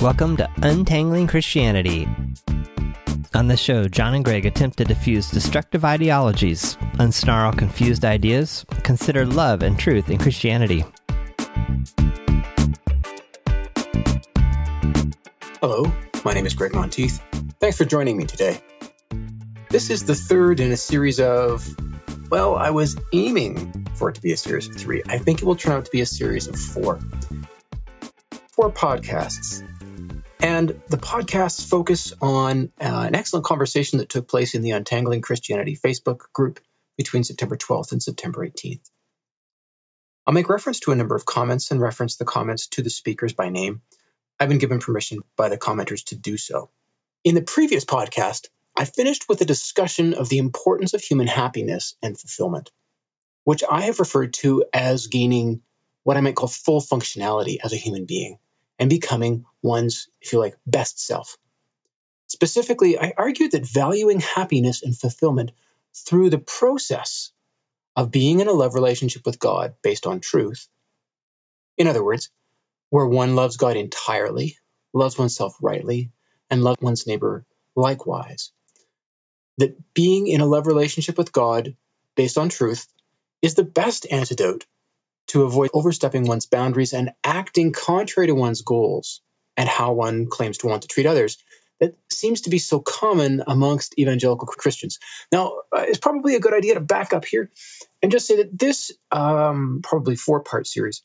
Welcome 0.00 0.36
to 0.36 0.48
Untangling 0.62 1.26
Christianity. 1.26 2.08
On 3.34 3.48
this 3.48 3.58
show, 3.58 3.88
John 3.88 4.14
and 4.14 4.24
Gregg 4.24 4.46
attempt 4.46 4.78
to 4.78 4.84
diffuse 4.84 5.28
destructive 5.28 5.84
ideologies, 5.84 6.76
unsnarl 7.00 7.58
confused 7.58 8.04
ideas, 8.04 8.64
consider 8.84 9.26
love 9.26 9.64
and 9.64 9.76
truth 9.76 10.08
in 10.08 10.18
Christianity. 10.18 10.84
Hello, 15.60 15.92
my 16.24 16.32
name 16.32 16.46
is 16.46 16.54
Gregg 16.54 16.74
Monteith. 16.74 17.20
Thanks 17.58 17.76
for 17.76 17.84
joining 17.84 18.16
me 18.16 18.24
today. 18.24 18.62
This 19.68 19.90
is 19.90 20.04
the 20.04 20.14
third 20.14 20.60
in 20.60 20.70
a 20.70 20.76
series 20.76 21.18
of, 21.18 21.68
well, 22.30 22.54
I 22.54 22.70
was 22.70 22.96
aiming 23.12 23.88
for 23.96 24.10
it 24.10 24.14
to 24.14 24.22
be 24.22 24.30
a 24.30 24.36
series 24.36 24.68
of 24.68 24.76
three. 24.76 25.02
I 25.08 25.18
think 25.18 25.42
it 25.42 25.44
will 25.44 25.56
turn 25.56 25.72
out 25.72 25.86
to 25.86 25.90
be 25.90 26.02
a 26.02 26.06
series 26.06 26.46
of 26.46 26.54
four. 26.54 27.00
Four 28.52 28.70
podcasts 28.70 29.64
and 30.40 30.68
the 30.88 30.96
podcasts 30.96 31.66
focus 31.66 32.12
on 32.20 32.70
uh, 32.80 33.04
an 33.06 33.14
excellent 33.14 33.44
conversation 33.44 33.98
that 33.98 34.08
took 34.08 34.28
place 34.28 34.54
in 34.54 34.62
the 34.62 34.70
Untangling 34.70 35.20
Christianity 35.20 35.76
Facebook 35.76 36.32
group 36.32 36.60
between 36.96 37.24
September 37.24 37.56
12th 37.56 37.92
and 37.92 38.02
September 38.02 38.46
18th. 38.46 38.88
I'll 40.26 40.34
make 40.34 40.48
reference 40.48 40.80
to 40.80 40.92
a 40.92 40.96
number 40.96 41.16
of 41.16 41.24
comments 41.24 41.70
and 41.70 41.80
reference 41.80 42.16
the 42.16 42.24
comments 42.24 42.68
to 42.68 42.82
the 42.82 42.90
speakers 42.90 43.32
by 43.32 43.48
name. 43.48 43.82
I've 44.38 44.48
been 44.48 44.58
given 44.58 44.78
permission 44.78 45.20
by 45.36 45.48
the 45.48 45.58
commenters 45.58 46.04
to 46.06 46.16
do 46.16 46.36
so. 46.36 46.70
In 47.24 47.34
the 47.34 47.42
previous 47.42 47.84
podcast, 47.84 48.48
I 48.76 48.84
finished 48.84 49.28
with 49.28 49.40
a 49.40 49.46
discussion 49.46 50.14
of 50.14 50.28
the 50.28 50.38
importance 50.38 50.94
of 50.94 51.00
human 51.00 51.26
happiness 51.26 51.96
and 52.02 52.18
fulfillment, 52.18 52.70
which 53.44 53.64
I 53.68 53.82
have 53.82 53.98
referred 53.98 54.34
to 54.34 54.64
as 54.72 55.08
gaining 55.08 55.62
what 56.04 56.16
I 56.16 56.20
might 56.20 56.36
call 56.36 56.48
full 56.48 56.80
functionality 56.80 57.56
as 57.62 57.72
a 57.72 57.76
human 57.76 58.04
being 58.04 58.38
and 58.78 58.90
becoming 58.90 59.44
one's, 59.62 60.08
if 60.20 60.32
you 60.32 60.38
like, 60.38 60.56
best 60.66 61.04
self. 61.04 61.36
Specifically, 62.28 62.98
I 62.98 63.14
argued 63.16 63.52
that 63.52 63.66
valuing 63.66 64.20
happiness 64.20 64.82
and 64.82 64.96
fulfillment 64.96 65.52
through 65.94 66.30
the 66.30 66.38
process 66.38 67.32
of 67.96 68.10
being 68.10 68.40
in 68.40 68.48
a 68.48 68.52
love 68.52 68.74
relationship 68.74 69.26
with 69.26 69.38
God 69.38 69.74
based 69.82 70.06
on 70.06 70.20
truth, 70.20 70.68
in 71.76 71.86
other 71.86 72.04
words, 72.04 72.30
where 72.90 73.06
one 73.06 73.34
loves 73.34 73.56
God 73.56 73.76
entirely, 73.76 74.56
loves 74.92 75.18
oneself 75.18 75.56
rightly, 75.60 76.10
and 76.50 76.62
loves 76.62 76.80
one's 76.80 77.06
neighbor 77.06 77.44
likewise, 77.74 78.52
that 79.58 79.76
being 79.94 80.26
in 80.26 80.40
a 80.40 80.46
love 80.46 80.66
relationship 80.66 81.18
with 81.18 81.32
God 81.32 81.76
based 82.14 82.38
on 82.38 82.48
truth 82.48 82.86
is 83.42 83.54
the 83.54 83.64
best 83.64 84.06
antidote 84.10 84.66
to 85.28 85.44
avoid 85.44 85.70
overstepping 85.72 86.26
one's 86.26 86.46
boundaries 86.46 86.92
and 86.92 87.10
acting 87.24 87.72
contrary 87.72 88.26
to 88.26 88.34
one's 88.34 88.62
goals 88.62 89.20
and 89.56 89.68
how 89.68 89.92
one 89.92 90.26
claims 90.26 90.58
to 90.58 90.66
want 90.66 90.82
to 90.82 90.88
treat 90.88 91.06
others 91.06 91.38
that 91.80 91.96
seems 92.10 92.42
to 92.42 92.50
be 92.50 92.58
so 92.58 92.80
common 92.80 93.42
amongst 93.46 93.98
evangelical 93.98 94.48
Christians. 94.48 94.98
Now, 95.30 95.58
uh, 95.72 95.84
it's 95.86 95.98
probably 95.98 96.34
a 96.34 96.40
good 96.40 96.54
idea 96.54 96.74
to 96.74 96.80
back 96.80 97.12
up 97.12 97.24
here 97.24 97.50
and 98.02 98.10
just 98.10 98.26
say 98.26 98.36
that 98.36 98.58
this 98.58 98.90
um, 99.12 99.80
probably 99.82 100.16
four 100.16 100.40
part 100.40 100.66
series 100.66 101.02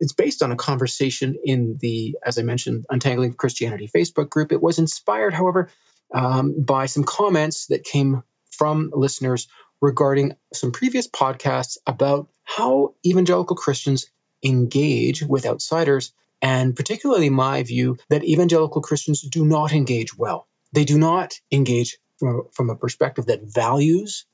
it's 0.00 0.12
based 0.12 0.42
on 0.42 0.52
a 0.52 0.56
conversation 0.56 1.36
in 1.42 1.78
the, 1.80 2.16
as 2.24 2.38
I 2.38 2.42
mentioned, 2.42 2.84
Untangling 2.90 3.34
Christianity 3.34 3.88
Facebook 3.88 4.28
group. 4.28 4.52
It 4.52 4.62
was 4.62 4.78
inspired, 4.78 5.32
however, 5.32 5.70
um, 6.12 6.62
by 6.62 6.86
some 6.86 7.04
comments 7.04 7.66
that 7.66 7.84
came 7.84 8.22
from 8.50 8.90
listeners 8.92 9.48
regarding 9.80 10.36
some 10.52 10.72
previous 10.72 11.06
podcasts 11.08 11.78
about 11.86 12.28
how 12.44 12.94
evangelical 13.04 13.56
Christians 13.56 14.06
engage 14.42 15.22
with 15.22 15.46
outsiders, 15.46 16.12
and 16.40 16.74
particularly 16.76 17.30
my 17.30 17.62
view 17.62 17.98
that 18.08 18.24
evangelical 18.24 18.82
Christians 18.82 19.22
do 19.22 19.44
not 19.44 19.72
engage 19.72 20.16
well. 20.16 20.46
They 20.72 20.84
do 20.84 20.98
not 20.98 21.34
engage 21.50 21.98
from, 22.18 22.44
from 22.52 22.70
a 22.70 22.76
perspective 22.76 23.26
that 23.26 23.42
values 23.42 24.26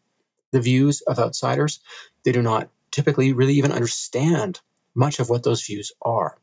the 0.53 0.61
views 0.61 1.01
of 1.03 1.19
outsiders. 1.19 1.81
They 2.25 2.33
do 2.33 2.43
not 2.43 2.69
typically 2.91 3.33
really 3.33 3.55
even 3.55 3.73
understand 3.73 4.61
much 4.95 5.19
of 5.19 5.31
what 5.31 5.43
those 5.43 5.65
views 5.65 5.93
are. 6.03 6.37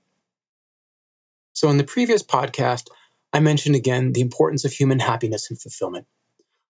So, 1.54 1.70
in 1.70 1.78
the 1.78 1.84
previous 1.84 2.24
podcast, 2.24 2.88
I 3.32 3.40
mentioned 3.40 3.76
again 3.76 4.12
the 4.12 4.22
importance 4.22 4.66
of 4.66 4.72
human 4.72 5.00
happiness 5.00 5.50
and 5.50 5.62
fulfillment. 5.62 6.08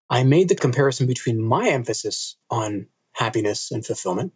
I 0.10 0.24
made 0.24 0.50
the 0.50 0.56
comparison 0.56 1.08
between 1.08 1.42
my 1.42 1.70
emphasis 1.70 2.36
on 2.50 2.88
happiness 3.14 3.72
and 3.72 3.86
fulfillment 3.86 4.34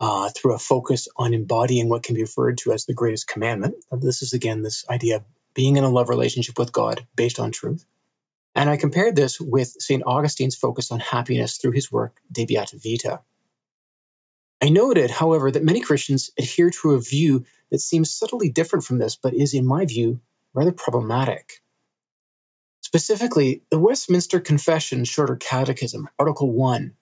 uh, 0.00 0.30
through 0.30 0.54
a 0.54 0.58
focus 0.58 1.08
on 1.16 1.34
embodying 1.34 1.88
what 1.88 2.02
can 2.02 2.14
be 2.14 2.22
referred 2.22 2.58
to 2.58 2.72
as 2.72 2.86
the 2.86 2.94
greatest 2.94 3.28
commandment. 3.28 3.74
This 3.92 4.22
is 4.22 4.32
again 4.32 4.62
this 4.62 4.84
idea 4.88 5.16
of 5.16 5.24
being 5.52 5.76
in 5.76 5.84
a 5.84 5.90
love 5.90 6.08
relationship 6.08 6.58
with 6.58 6.72
God 6.72 7.06
based 7.14 7.38
on 7.38 7.50
truth. 7.52 7.84
And 8.54 8.70
I 8.70 8.76
compared 8.76 9.14
this 9.14 9.40
with 9.40 9.68
St. 9.78 10.02
Augustine's 10.04 10.56
focus 10.56 10.90
on 10.90 11.00
happiness 11.00 11.58
through 11.58 11.72
his 11.72 11.92
work 11.92 12.16
De 12.32 12.46
Beata 12.46 12.78
Vita. 12.82 13.20
I 14.62 14.68
noted, 14.68 15.10
however, 15.10 15.50
that 15.50 15.64
many 15.64 15.80
Christians 15.80 16.30
adhere 16.38 16.70
to 16.70 16.92
a 16.92 17.00
view 17.00 17.44
that 17.70 17.80
seems 17.80 18.10
subtly 18.10 18.50
different 18.50 18.84
from 18.84 18.98
this, 18.98 19.16
but 19.16 19.34
is, 19.34 19.54
in 19.54 19.64
my 19.64 19.86
view, 19.86 20.20
rather 20.52 20.72
problematic. 20.72 21.62
Specifically, 22.90 23.62
the 23.70 23.78
Westminster 23.78 24.40
Confession 24.40 25.04
Shorter 25.04 25.36
Catechism, 25.36 26.08
Article 26.18 26.50
1, 26.50 26.96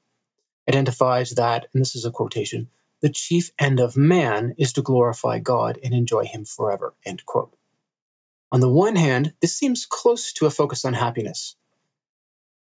identifies 0.68 1.30
that, 1.30 1.68
and 1.72 1.80
this 1.80 1.96
is 1.96 2.04
a 2.04 2.10
quotation, 2.10 2.68
the 3.00 3.08
chief 3.08 3.52
end 3.58 3.80
of 3.80 3.96
man 3.96 4.54
is 4.58 4.74
to 4.74 4.82
glorify 4.82 5.38
God 5.38 5.78
and 5.82 5.94
enjoy 5.94 6.26
Him 6.26 6.44
forever. 6.44 6.92
End 7.06 7.24
quote. 7.24 7.56
On 8.52 8.60
the 8.60 8.68
one 8.68 8.96
hand, 8.96 9.32
this 9.40 9.56
seems 9.56 9.86
close 9.86 10.34
to 10.34 10.44
a 10.44 10.50
focus 10.50 10.84
on 10.84 10.92
happiness. 10.92 11.56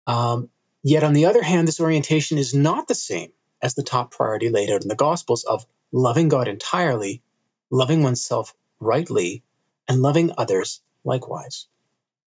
Um, 0.07 0.49
yet 0.81 1.03
on 1.03 1.13
the 1.13 1.27
other 1.27 1.43
hand, 1.43 1.67
this 1.67 1.79
orientation 1.79 2.39
is 2.39 2.55
not 2.55 2.87
the 2.87 2.95
same 2.95 3.33
as 3.61 3.75
the 3.75 3.83
top 3.83 4.09
priority 4.09 4.49
laid 4.49 4.71
out 4.71 4.81
in 4.81 4.87
the 4.87 4.95
Gospels 4.95 5.43
of 5.43 5.63
loving 5.91 6.27
God 6.27 6.47
entirely, 6.47 7.21
loving 7.69 8.01
oneself 8.01 8.55
rightly, 8.79 9.43
and 9.87 10.01
loving 10.01 10.31
others 10.39 10.81
likewise. 11.03 11.67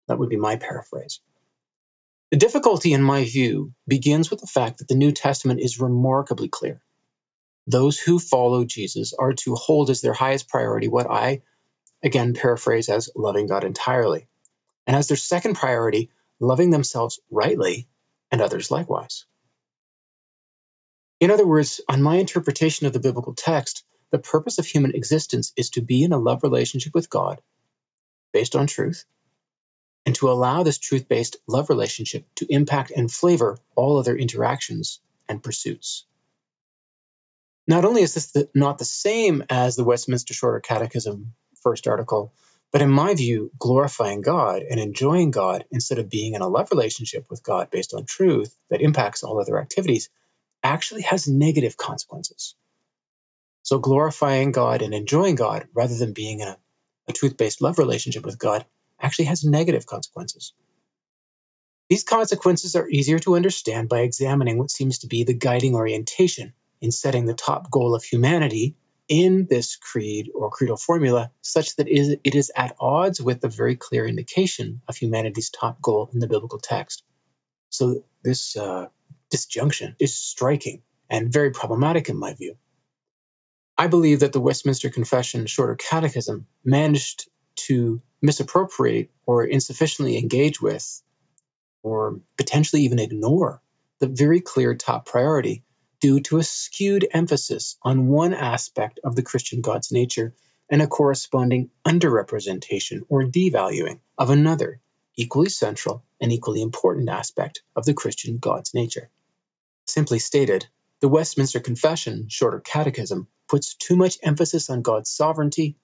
That 0.09 0.19
would 0.19 0.29
be 0.29 0.37
my 0.37 0.57
paraphrase. 0.57 1.21
The 2.31 2.37
difficulty, 2.37 2.93
in 2.93 3.03
my 3.03 3.25
view, 3.25 3.73
begins 3.87 4.31
with 4.31 4.41
the 4.41 4.47
fact 4.47 4.79
that 4.79 4.89
the 4.89 4.95
New 4.95 5.13
Testament 5.13 5.61
is 5.61 5.81
remarkably 5.81 6.49
clear. 6.49 6.83
Those 7.67 7.99
who 7.99 8.19
follow 8.19 8.65
Jesus 8.65 9.15
are 9.19 9.35
to 9.35 9.55
hold 9.55 9.91
as 9.91 10.01
their 10.01 10.13
highest 10.13 10.49
priority 10.49 10.89
what 10.89 11.11
I, 11.11 11.43
again, 12.03 12.35
paraphrase 12.35 12.89
as 12.89 13.11
loving 13.17 13.47
God 13.47 13.65
entirely, 13.65 14.27
and 14.87 14.97
as 14.97 15.09
their 15.09 15.17
second 15.17 15.55
priority, 15.55 16.11
loving 16.41 16.71
themselves 16.71 17.21
rightly 17.31 17.89
and 18.31 18.41
others 18.41 18.71
likewise. 18.71 19.25
In 21.21 21.31
other 21.31 21.47
words, 21.47 21.81
on 21.89 22.03
my 22.03 22.17
interpretation 22.17 22.87
of 22.87 22.93
the 22.93 23.01
biblical 23.01 23.35
text, 23.35 23.85
the 24.11 24.19
purpose 24.19 24.59
of 24.59 24.67
human 24.67 24.95
existence 24.95 25.53
is 25.57 25.71
to 25.71 25.83
be 25.83 26.05
in 26.05 26.13
a 26.13 26.19
love 26.19 26.43
relationship 26.43 26.95
with 26.95 27.11
God 27.11 27.41
based 28.33 28.55
on 28.55 28.67
truth 28.67 29.05
and 30.09 30.15
to 30.15 30.31
allow 30.31 30.63
this 30.63 30.79
truth 30.79 31.07
based 31.07 31.37
love 31.47 31.69
relationship 31.69 32.25
to 32.35 32.47
impact 32.49 32.91
and 32.91 33.13
flavor 33.13 33.59
all 33.77 33.99
other 33.99 34.17
interactions 34.17 35.01
and 35.29 35.43
pursuits. 35.43 36.07
Not 37.67 37.85
only 37.85 38.01
is 38.01 38.15
this 38.15 38.31
the, 38.31 38.49
not 38.55 38.79
the 38.79 38.87
same 38.87 39.45
as 39.51 39.77
the 39.77 39.85
Westminster 39.85 40.33
Shorter 40.33 40.61
Catechism 40.61 41.35
first 41.63 41.87
article, 41.87 42.33
but 42.73 42.81
in 42.81 42.89
my 42.89 43.15
view, 43.17 43.51
glorifying 43.59 44.23
God 44.23 44.63
and 44.63 44.81
enjoying 44.81 45.31
God 45.31 45.67
instead 45.71 45.99
of 45.99 46.09
being 46.09 46.33
in 46.33 46.41
a 46.41 46.49
love 46.49 46.71
relationship 46.71 47.27
with 47.29 47.43
God 47.43 47.71
based 47.71 47.93
on 47.93 48.07
truth 48.07 48.57
that 48.71 48.81
impacts 48.81 49.23
all 49.23 49.39
other 49.39 49.61
activities 49.61 50.09
actually 50.63 51.03
has 51.03 51.29
negative 51.29 51.77
consequences. 51.77 52.55
So, 53.63 53.79
glorifying 53.79 54.53
God 54.53 54.81
and 54.81 54.95
enjoying 54.95 55.35
God 55.35 55.69
rather 55.75 55.95
than 55.95 56.15
being 56.15 56.41
in 56.41 56.49
a, 56.49 56.57
a 57.09 57.13
truth 57.13 57.37
based 57.37 57.61
love 57.61 57.79
relationship 57.79 58.25
with 58.25 58.39
God 58.39 58.65
actually 59.01 59.27
has 59.27 59.45
negative 59.45 59.87
consequences. 59.87 60.53
These 61.89 62.05
consequences 62.05 62.77
are 62.77 62.89
easier 62.89 63.19
to 63.21 63.37
understand 63.37 63.89
by 63.89 64.01
examining 64.01 64.59
what 64.59 64.71
seems 64.71 64.99
to 64.99 65.07
be 65.07 65.25
the 65.25 65.35
guiding 65.35 65.75
orientation 65.75 66.53
in 66.81 66.91
setting 66.93 67.25
the 67.25 67.35
top 67.35 67.71
goal 67.71 67.95
of 67.95 68.05
humanity 68.05 68.77
in 69.09 69.47
this 69.49 69.77
creed 69.77 70.31
or 70.35 70.51
creedal 70.51 70.77
formula, 70.77 71.31
such 71.41 71.77
that 71.77 71.89
it 71.89 72.35
is 72.35 72.53
at 72.55 72.77
odds 72.79 73.23
with 73.23 73.41
the 73.41 73.49
very 73.49 73.75
clear 73.75 74.07
indication 74.07 74.83
of 74.87 74.97
humanity's 74.97 75.49
top 75.49 75.81
goal 75.81 76.11
in 76.13 76.19
the 76.19 76.27
biblical 76.27 76.59
text. 76.59 77.03
So, 77.71 78.05
this 78.23 78.57
uh, 78.57 78.89
disjunction 79.31 79.97
is 79.99 80.15
striking 80.15 80.83
and 81.09 81.33
very 81.33 81.53
problematic 81.53 82.11
in 82.11 82.19
my 82.19 82.35
view. 82.35 82.57
I 83.79 83.87
believe 83.87 84.21
that 84.21 84.33
the 84.33 84.41
Westminster 84.41 84.91
Confession 84.91 85.47
Shorter 85.47 85.77
Catechism 85.77 86.47
managed 86.65 87.31
to 87.67 88.03
misappropriate 88.21 89.11
or 89.27 89.45
insufficiently 89.45 90.19
engage 90.19 90.61
with, 90.61 91.03
or 91.83 92.21
potentially 92.37 92.83
even 92.83 92.99
ignore, 92.99 93.63
the 94.01 94.07
very 94.07 94.41
clear 94.41 94.75
top 94.75 95.07
priority 95.07 95.65
due 96.01 96.21
to 96.21 96.39
a 96.39 96.45
skewed 96.45 97.07
emphasis 97.13 97.77
on 97.83 98.09
one 98.09 98.35
aspect 98.35 99.01
of 99.03 99.17
the 99.17 99.23
Christian 99.23 99.61
God's 99.61 99.91
nature 99.91 100.35
and 100.71 100.83
a 100.83 100.87
corresponding 100.87 101.71
underrepresentation 101.85 103.01
or 103.09 103.25
devaluing 103.25 104.01
of 104.17 104.31
another 104.31 104.81
equally 105.17 105.49
central 105.49 106.05
and 106.21 106.33
equally 106.33 106.63
important 106.63 107.09
aspect 107.09 107.63
of 107.75 107.85
the 107.85 107.95
Christian 107.95 108.39
God's 108.39 108.75
nature. 108.75 109.11
Simply 109.87 110.19
stated, 110.19 110.67
the 111.01 111.09
Westminster 111.09 111.61
Confession, 111.61 112.29
shorter 112.29 112.61
catechism, 112.61 113.27
puts 113.49 113.75
too 113.75 113.97
much 113.97 114.19
emphasis 114.23 114.71
on 114.71 114.83
God's 114.83 115.11
sovereignty, 115.11 115.77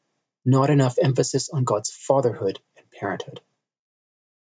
not 0.45 0.71
enough 0.71 0.99
emphasis 1.01 1.49
on 1.51 1.65
God's 1.65 1.91
fatherhood 1.91 2.61
and 2.77 2.91
parenthood. 2.91 3.41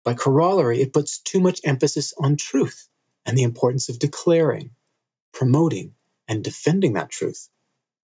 By 0.04 0.14
corollary, 0.14 0.80
it 0.80 0.92
puts 0.92 1.18
too 1.18 1.40
much 1.40 1.60
emphasis 1.64 2.14
on 2.16 2.36
truth 2.36 2.88
and 3.26 3.36
the 3.36 3.42
importance 3.42 3.88
of 3.88 3.98
declaring, 3.98 4.70
promoting, 5.32 5.94
and 6.26 6.44
defending 6.44 6.94
that 6.94 7.10
truth. 7.10 7.48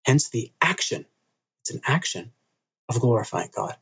Hence 0.04 0.28
the 0.28 0.52
action, 0.60 1.06
it's 1.62 1.70
an 1.70 1.80
action 1.86 2.32
of 2.88 3.00
glorifying 3.00 3.50
God. 3.54 3.76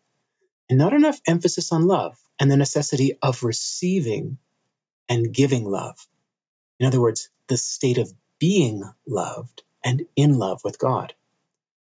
And 0.69 0.79
not 0.79 0.93
enough 0.93 1.21
emphasis 1.27 1.73
on 1.73 1.87
love 1.87 2.17
and 2.39 2.51
the 2.51 2.57
necessity 2.57 3.19
of 3.21 3.43
receiving 3.43 4.39
and 5.09 5.33
giving 5.33 5.65
love. 5.65 5.97
In 6.79 6.87
other 6.87 7.01
words, 7.01 7.29
the 7.49 7.57
state 7.57 7.99
of 7.99 8.13
being 8.39 8.83
loved 9.07 9.63
and 9.85 10.07
in 10.17 10.39
love 10.39 10.61
with 10.65 10.79
God, 10.79 11.15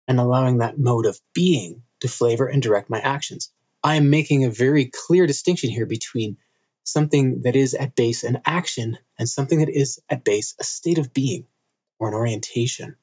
and 0.08 0.20
allowing 0.20 0.60
that 0.60 0.78
mode 0.78 1.06
of 1.06 1.20
being 1.34 1.84
to 2.02 2.08
flavor 2.08 2.48
and 2.48 2.62
direct 2.62 2.90
my 2.90 3.00
actions. 3.00 3.52
I 3.84 3.96
am 3.96 4.10
making 4.10 4.44
a 4.44 4.50
very 4.50 4.86
clear 4.86 5.28
distinction 5.28 5.70
here 5.70 5.86
between 5.86 6.38
something 6.84 7.42
that 7.42 7.56
is 7.56 7.74
at 7.74 7.96
base 7.96 8.24
an 8.24 8.42
action 8.46 8.98
and 9.20 9.28
something 9.28 9.60
that 9.60 9.70
is 9.70 10.00
at 10.10 10.24
base 10.24 10.56
a 10.60 10.64
state 10.64 10.98
of 10.98 11.14
being 11.14 11.46
or 12.00 12.08
an 12.08 12.14
orientation. 12.14 12.96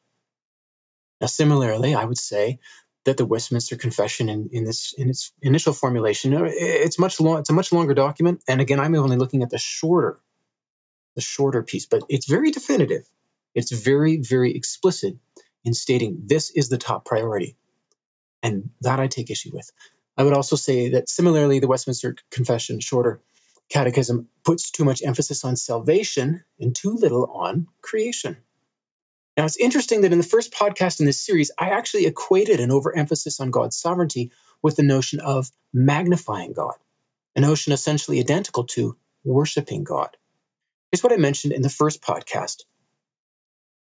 Now, 1.21 1.27
similarly, 1.27 1.95
I 1.95 2.05
would 2.05 2.19
say 2.19 2.59
that 3.05 3.17
the 3.17 3.27
Westminster 3.27 3.77
Confession, 3.77 4.29
in, 4.29 4.49
in 4.53 4.65
this 4.65 4.95
in 4.97 5.11
its 5.11 5.33
initial 5.43 5.73
formulation, 5.73 6.33
it's 6.35 6.99
much 6.99 7.21
long, 7.21 7.39
it's 7.41 7.51
a 7.51 7.55
much 7.55 7.73
longer 7.73 7.95
document, 7.95 8.43
and 8.49 8.61
again, 8.61 8.81
I'm 8.81 8.95
only 8.95 9.17
looking 9.17 9.43
at 9.43 9.51
the 9.51 9.59
shorter, 9.59 10.19
the 11.15 11.21
shorter 11.21 11.63
piece, 11.63 11.87
but 11.87 12.03
it's 12.09 12.27
very 12.27 12.51
definitive. 12.51 13.07
It's 13.55 13.71
very, 13.71 14.19
very 14.19 14.55
explicit 14.55 15.17
in 15.65 15.75
stating 15.75 16.23
this 16.27 16.51
is 16.51 16.69
the 16.69 16.79
top 16.79 17.05
priority, 17.05 17.57
and 18.45 18.71
that 18.83 19.01
I 19.01 19.09
take 19.09 19.31
issue 19.31 19.51
with. 19.53 19.73
I 20.17 20.23
would 20.23 20.35
also 20.35 20.55
say 20.55 20.91
that 20.91 21.09
similarly, 21.09 21.59
the 21.59 21.67
Westminster 21.67 22.15
Confession, 22.31 22.79
shorter 22.79 23.21
catechism, 23.71 24.29
puts 24.45 24.71
too 24.71 24.85
much 24.85 25.03
emphasis 25.03 25.45
on 25.45 25.57
salvation 25.57 26.45
and 26.61 26.77
too 26.77 26.91
little 26.91 27.25
on 27.25 27.67
creation. 27.81 28.37
Now, 29.37 29.47
it's 29.47 29.57
interesting 29.57 30.03
that 30.03 30.13
in 30.13 30.19
the 30.19 30.25
first 30.25 30.53
podcast 30.53 31.01
in 31.01 31.07
this 31.07 31.21
series, 31.21 31.51
I 31.59 31.71
actually 31.71 32.07
equated 32.07 32.61
an 32.61 32.71
overemphasis 32.71 33.41
on 33.41 33.51
God's 33.51 33.77
sovereignty 33.77 34.31
with 34.63 34.77
the 34.77 34.85
notion 34.85 35.19
of 35.19 35.51
magnifying 35.73 36.53
God, 36.53 36.77
a 37.35 37.41
notion 37.41 37.73
essentially 37.73 38.21
identical 38.21 38.65
to 38.65 38.97
worshiping 39.25 39.83
God. 39.83 40.17
Here's 40.93 41.03
what 41.03 41.13
I 41.13 41.17
mentioned 41.17 41.55
in 41.55 41.63
the 41.63 41.71
first 41.71 42.03
podcast 42.03 42.63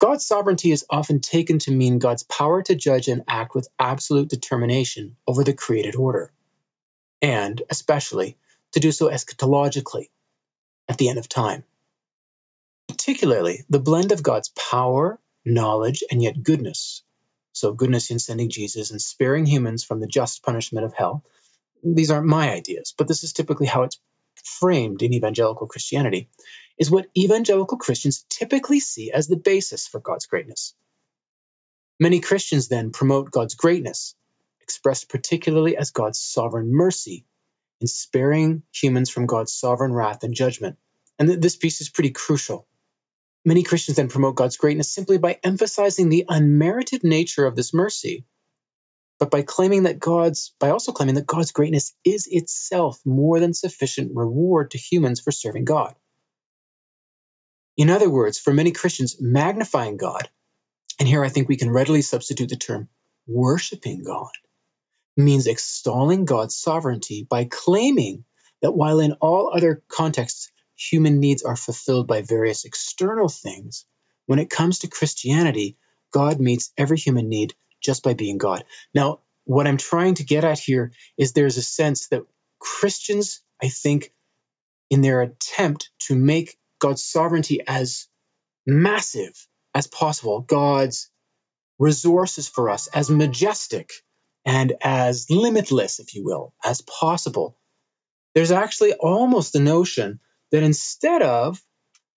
God's 0.01 0.27
sovereignty 0.27 0.73
is 0.73 0.87
often 0.91 1.21
taken 1.21 1.61
to 1.61 1.71
mean 1.71 1.99
God's 1.99 2.25
power 2.25 2.63
to 2.63 2.75
judge 2.75 3.09
and 3.09 3.23
act 3.29 3.55
with 3.55 3.69
absolute 3.79 4.31
determination 4.31 5.17
over 5.27 5.45
the 5.45 5.53
created 5.53 5.95
order, 5.95 6.33
and 7.23 7.63
especially 7.71 8.39
to 8.73 8.81
do 8.81 8.93
so 8.93 9.11
eschatologically 9.11 10.09
at 10.89 10.97
the 10.99 11.11
end 11.11 11.19
of 11.19 11.29
time. 11.29 11.65
Particularly, 12.89 13.65
the 13.69 13.79
blend 13.79 14.11
of 14.11 14.23
God's 14.23 14.49
power 14.51 15.21
knowledge, 15.45 16.03
and 16.11 16.23
yet 16.23 16.43
goodness. 16.43 17.03
So, 17.53 17.73
goodness 17.73 18.11
in 18.11 18.19
sending 18.19 18.49
Jesus 18.49 18.91
and 18.91 19.03
sparing 19.03 19.45
humans 19.45 19.85
from 19.85 20.01
the 20.01 20.07
just 20.07 20.43
punishment 20.43 20.87
of 20.87 20.95
hell. 20.95 21.25
These 21.85 22.11
aren't 22.11 22.27
my 22.27 22.53
ideas, 22.53 22.95
but 22.97 23.07
this 23.07 23.23
is 23.23 23.35
typically 23.35 23.67
how 23.67 23.83
it's 23.83 24.01
framed 24.45 25.03
in 25.03 25.13
evangelical 25.13 25.67
Christianity, 25.67 26.31
is 26.81 26.91
what 26.91 27.07
evangelical 27.17 27.79
Christians 27.79 28.27
typically 28.29 28.81
see 28.81 29.13
as 29.13 29.29
the 29.29 29.37
basis 29.37 29.87
for 29.87 30.01
God's 30.01 30.27
greatness. 30.27 30.75
Many 32.01 32.21
Christians 32.21 32.69
then 32.69 32.91
promote 32.91 33.31
God's 33.31 33.55
greatness, 33.55 34.17
expressed 34.63 35.09
particularly 35.11 35.77
as 35.77 35.93
God's 35.93 36.19
sovereign 36.19 36.75
mercy 36.75 37.27
in 37.81 37.87
sparing 37.87 38.65
humans 38.75 39.11
from 39.11 39.27
God's 39.27 39.53
sovereign 39.53 39.95
wrath 39.95 40.25
and 40.25 40.35
judgment. 40.35 40.79
And 41.19 41.31
this 41.31 41.57
piece 41.57 41.81
is 41.83 41.91
pretty 41.91 42.11
crucial 42.11 42.67
Many 43.45 43.63
Christians 43.63 43.97
then 43.97 44.09
promote 44.09 44.37
God's 44.37 44.59
greatness 44.59 44.93
simply 44.93 45.17
by 45.19 45.39
emphasizing 45.43 46.11
the 46.11 46.27
unmerited 46.29 47.05
nature 47.05 47.47
of 47.47 47.57
this 47.57 47.73
mercy, 47.73 48.27
but 49.19 49.31
by 49.31 49.43
claiming 49.43 49.85
that 49.85 49.99
God's 49.99 50.55
by 50.61 50.71
also 50.71 50.93
claiming 50.93 51.15
that 51.17 51.27
God's 51.27 51.53
greatness 51.53 51.95
is 52.05 52.29
itself 52.31 53.01
more 53.05 53.41
than 53.41 53.55
sufficient 53.55 54.13
reward 54.15 54.73
to 54.73 54.79
humans 54.79 55.21
for 55.21 55.33
serving 55.33 55.65
God. 55.65 55.95
In 57.81 57.89
other 57.89 58.11
words, 58.11 58.39
for 58.39 58.53
many 58.53 58.73
Christians, 58.73 59.17
magnifying 59.21 59.97
God, 59.97 60.29
and 60.99 61.09
here 61.09 61.25
I 61.25 61.31
think 61.31 61.49
we 61.49 61.57
can 61.57 61.71
readily 61.71 62.03
substitute 62.03 62.51
the 62.51 62.57
term 62.57 62.91
worshiping 63.27 64.05
God, 64.05 64.33
means 65.17 65.47
extolling 65.47 66.27
God's 66.27 66.55
sovereignty 66.55 67.27
by 67.31 67.47
claiming 67.47 68.27
that 68.61 68.73
while 68.73 69.01
in 69.01 69.13
all 69.13 69.51
other 69.55 69.83
contexts 69.89 70.53
human 70.77 71.21
needs 71.21 71.43
are 71.43 71.57
fulfilled 71.57 72.07
by 72.07 72.21
various 72.21 72.67
external 72.67 73.31
things, 73.31 73.87
when 74.27 74.41
it 74.41 74.51
comes 74.51 74.81
to 74.81 74.89
Christianity, 74.89 75.79
God 76.13 76.39
meets 76.39 76.75
every 76.77 76.99
human 76.99 77.31
need 77.31 77.55
just 77.83 78.03
by 78.03 78.13
being 78.13 78.37
God. 78.37 78.63
Now, 78.93 79.21
what 79.45 79.67
I'm 79.67 79.79
trying 79.79 80.17
to 80.17 80.25
get 80.25 80.45
at 80.45 80.59
here 80.59 80.93
is 81.17 81.33
there's 81.33 81.57
a 81.57 81.63
sense 81.63 82.09
that 82.09 82.27
Christians, 82.59 83.41
I 83.63 83.71
think, 83.71 84.13
in 84.91 85.01
their 85.01 85.23
attempt 85.23 85.89
to 86.01 86.15
make 86.15 86.59
God's 86.81 87.05
sovereignty 87.05 87.61
as 87.67 88.09
massive 88.67 89.35
as 89.75 89.87
possible, 89.87 90.41
God's 90.41 91.11
resources 91.79 92.49
for 92.49 92.71
us 92.71 92.89
as 92.89 93.11
majestic 93.11 93.93
and 94.45 94.73
as 94.83 95.31
limitless, 95.31 96.01
if 96.01 96.15
you 96.15 96.25
will, 96.25 96.55
as 96.65 96.81
possible, 96.83 97.57
there's 98.35 98.51
actually 98.51 98.95
almost 98.95 99.53
the 99.53 99.61
notion 99.61 100.21
that 100.51 100.63
instead 100.63 101.23
of 101.23 101.63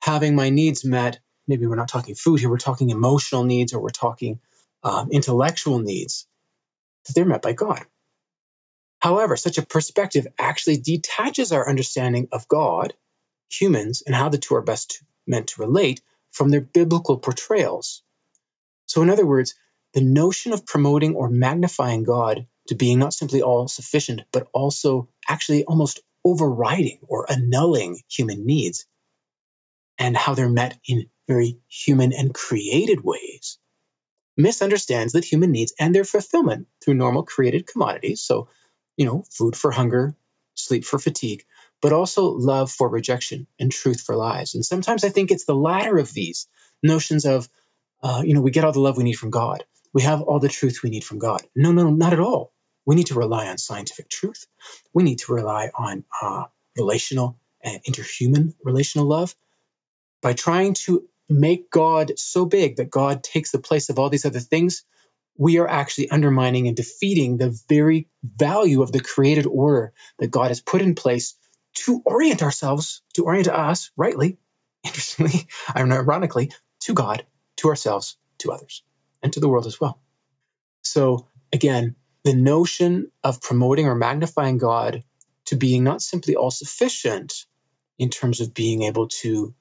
having 0.02 0.36
my 0.36 0.50
needs 0.50 0.86
met, 0.86 1.20
maybe 1.48 1.66
we're 1.68 1.76
not 1.76 1.88
talking 1.88 2.16
food 2.16 2.40
here, 2.40 2.50
we're 2.50 2.58
talking 2.58 2.90
emotional 2.90 3.44
needs 3.44 3.74
or 3.74 3.82
we're 3.82 3.90
talking 3.90 4.40
um, 4.84 5.10
intellectual 5.12 5.80
needs, 5.80 6.28
that 7.06 7.14
they're 7.14 7.26
met 7.26 7.42
by 7.42 7.54
God. 7.54 7.86
However, 9.00 9.36
such 9.36 9.58
a 9.58 9.66
perspective 9.66 10.28
actually 10.40 10.78
detaches 10.78 11.52
our 11.52 11.68
understanding 11.68 12.30
of 12.32 12.48
God, 12.48 12.94
humans, 13.50 14.04
and 14.06 14.16
how 14.16 14.30
the 14.30 14.38
two 14.38 14.56
are 14.56 14.62
best 14.62 15.04
meant 15.28 15.48
to 15.48 15.62
relate 15.62 16.02
from 16.32 16.50
their 16.50 16.62
biblical 16.62 17.18
portrayals. 17.18 18.04
So, 18.86 19.02
in 19.02 19.10
other 19.10 19.26
words, 19.26 19.56
the 19.94 20.02
notion 20.02 20.54
of 20.54 20.66
promoting 20.66 21.16
or 21.16 21.30
magnifying 21.30 22.04
God 22.04 22.48
to 22.68 22.76
being 22.76 23.00
not 23.00 23.14
simply 23.14 23.42
all 23.42 23.68
sufficient, 23.68 24.22
but 24.32 24.48
also 24.54 25.10
actually 25.30 25.66
almost 25.66 26.02
overriding 26.26 27.00
or 27.08 27.32
annulling 27.32 28.02
human 28.10 28.46
needs 28.46 28.86
and 29.98 30.16
how 30.16 30.34
they're 30.34 30.50
met 30.50 30.78
in 30.88 31.10
very 31.28 31.60
human 31.68 32.14
and 32.14 32.34
created 32.34 33.04
ways 33.04 33.60
misunderstands 34.36 35.14
that 35.14 35.24
human 35.24 35.52
needs 35.52 35.74
and 35.80 35.94
their 35.94 36.04
fulfillment 36.04 36.68
through 36.84 36.96
normal 36.96 37.24
created 37.24 37.68
commodities 37.68 38.22
so 38.22 38.50
you 38.98 39.06
know 39.06 39.24
food 39.32 39.56
for 39.56 39.72
hunger 39.72 40.16
sleep 40.56 40.84
for 40.84 40.98
fatigue 40.98 41.46
but 41.84 41.94
also 41.94 42.30
love 42.32 42.72
for 42.72 42.90
rejection 42.90 43.48
and 43.60 43.72
truth 43.72 44.02
for 44.02 44.16
lies 44.16 44.56
and 44.56 44.66
sometimes 44.66 45.04
i 45.04 45.10
think 45.10 45.32
it's 45.32 45.46
the 45.46 45.56
latter 45.56 46.00
of 46.00 46.14
these 46.14 46.48
notions 46.82 47.26
of 47.26 47.50
uh, 48.02 48.24
you 48.26 48.34
know 48.34 48.42
we 48.42 48.52
get 48.52 48.66
all 48.66 48.74
the 48.74 48.80
love 48.80 48.98
we 48.98 49.04
need 49.04 49.14
from 49.14 49.32
god 49.32 49.64
we 49.94 50.02
have 50.02 50.24
all 50.24 50.40
the 50.40 50.50
truth 50.50 50.82
we 50.84 50.90
need 50.90 51.04
from 51.04 51.20
god 51.20 51.44
no 51.56 51.72
no 51.72 51.92
not 51.92 52.14
at 52.14 52.20
all 52.20 52.54
we 52.86 52.96
need 52.96 53.08
to 53.08 53.16
rely 53.16 53.48
on 53.48 53.58
scientific 53.58 54.10
truth. 54.10 54.46
We 54.94 55.04
need 55.04 55.20
to 55.20 55.34
rely 55.34 55.72
on 55.74 56.04
uh, 56.22 56.46
relational 56.78 57.38
and 57.64 57.82
interhuman 57.84 58.54
relational 58.64 59.08
love. 59.08 59.36
By 60.22 60.34
trying 60.34 60.74
to 60.86 61.08
make 61.30 61.70
God 61.70 62.18
so 62.18 62.46
big 62.46 62.78
that 62.78 62.90
God 62.90 63.24
takes 63.24 63.52
the 63.52 63.60
place 63.60 63.90
of 63.90 64.00
all 64.00 64.10
these 64.10 64.26
other 64.26 64.40
things, 64.40 64.84
we 65.38 65.58
are 65.58 65.68
actually 65.68 66.10
undermining 66.12 66.68
and 66.68 66.76
defeating 66.76 67.38
the 67.38 67.58
very 67.68 68.08
value 68.24 68.82
of 68.82 68.92
the 68.92 69.02
created 69.02 69.48
order 69.48 69.94
that 70.20 70.32
God 70.32 70.50
has 70.50 70.62
put 70.62 70.82
in 70.82 70.96
place 70.96 71.36
to 71.74 72.02
orient 72.06 72.44
ourselves, 72.44 73.02
to 73.16 73.26
orient 73.26 73.48
us 73.48 73.92
rightly, 73.96 74.38
interestingly, 74.84 75.48
ironically, 75.76 76.52
to 76.82 76.94
God, 76.94 77.26
to 77.58 77.70
ourselves, 77.70 78.18
to 78.40 78.52
others, 78.52 78.84
and 79.22 79.32
to 79.34 79.40
the 79.40 79.50
world 79.50 79.66
as 79.66 79.80
well. 79.80 80.00
So, 80.84 81.28
again, 81.52 81.96
the 82.24 82.34
notion 82.34 83.12
of 83.24 83.42
promoting 83.42 83.88
or 83.88 83.96
magnifying 83.96 84.58
God 84.58 85.04
to 85.46 85.56
being 85.56 85.84
not 85.84 86.02
simply 86.02 86.36
all 86.36 86.52
sufficient 86.52 87.46
in 88.00 88.10
terms 88.10 88.42
of 88.42 88.54
being 88.54 88.84
able 88.84 89.08
to 89.08 89.54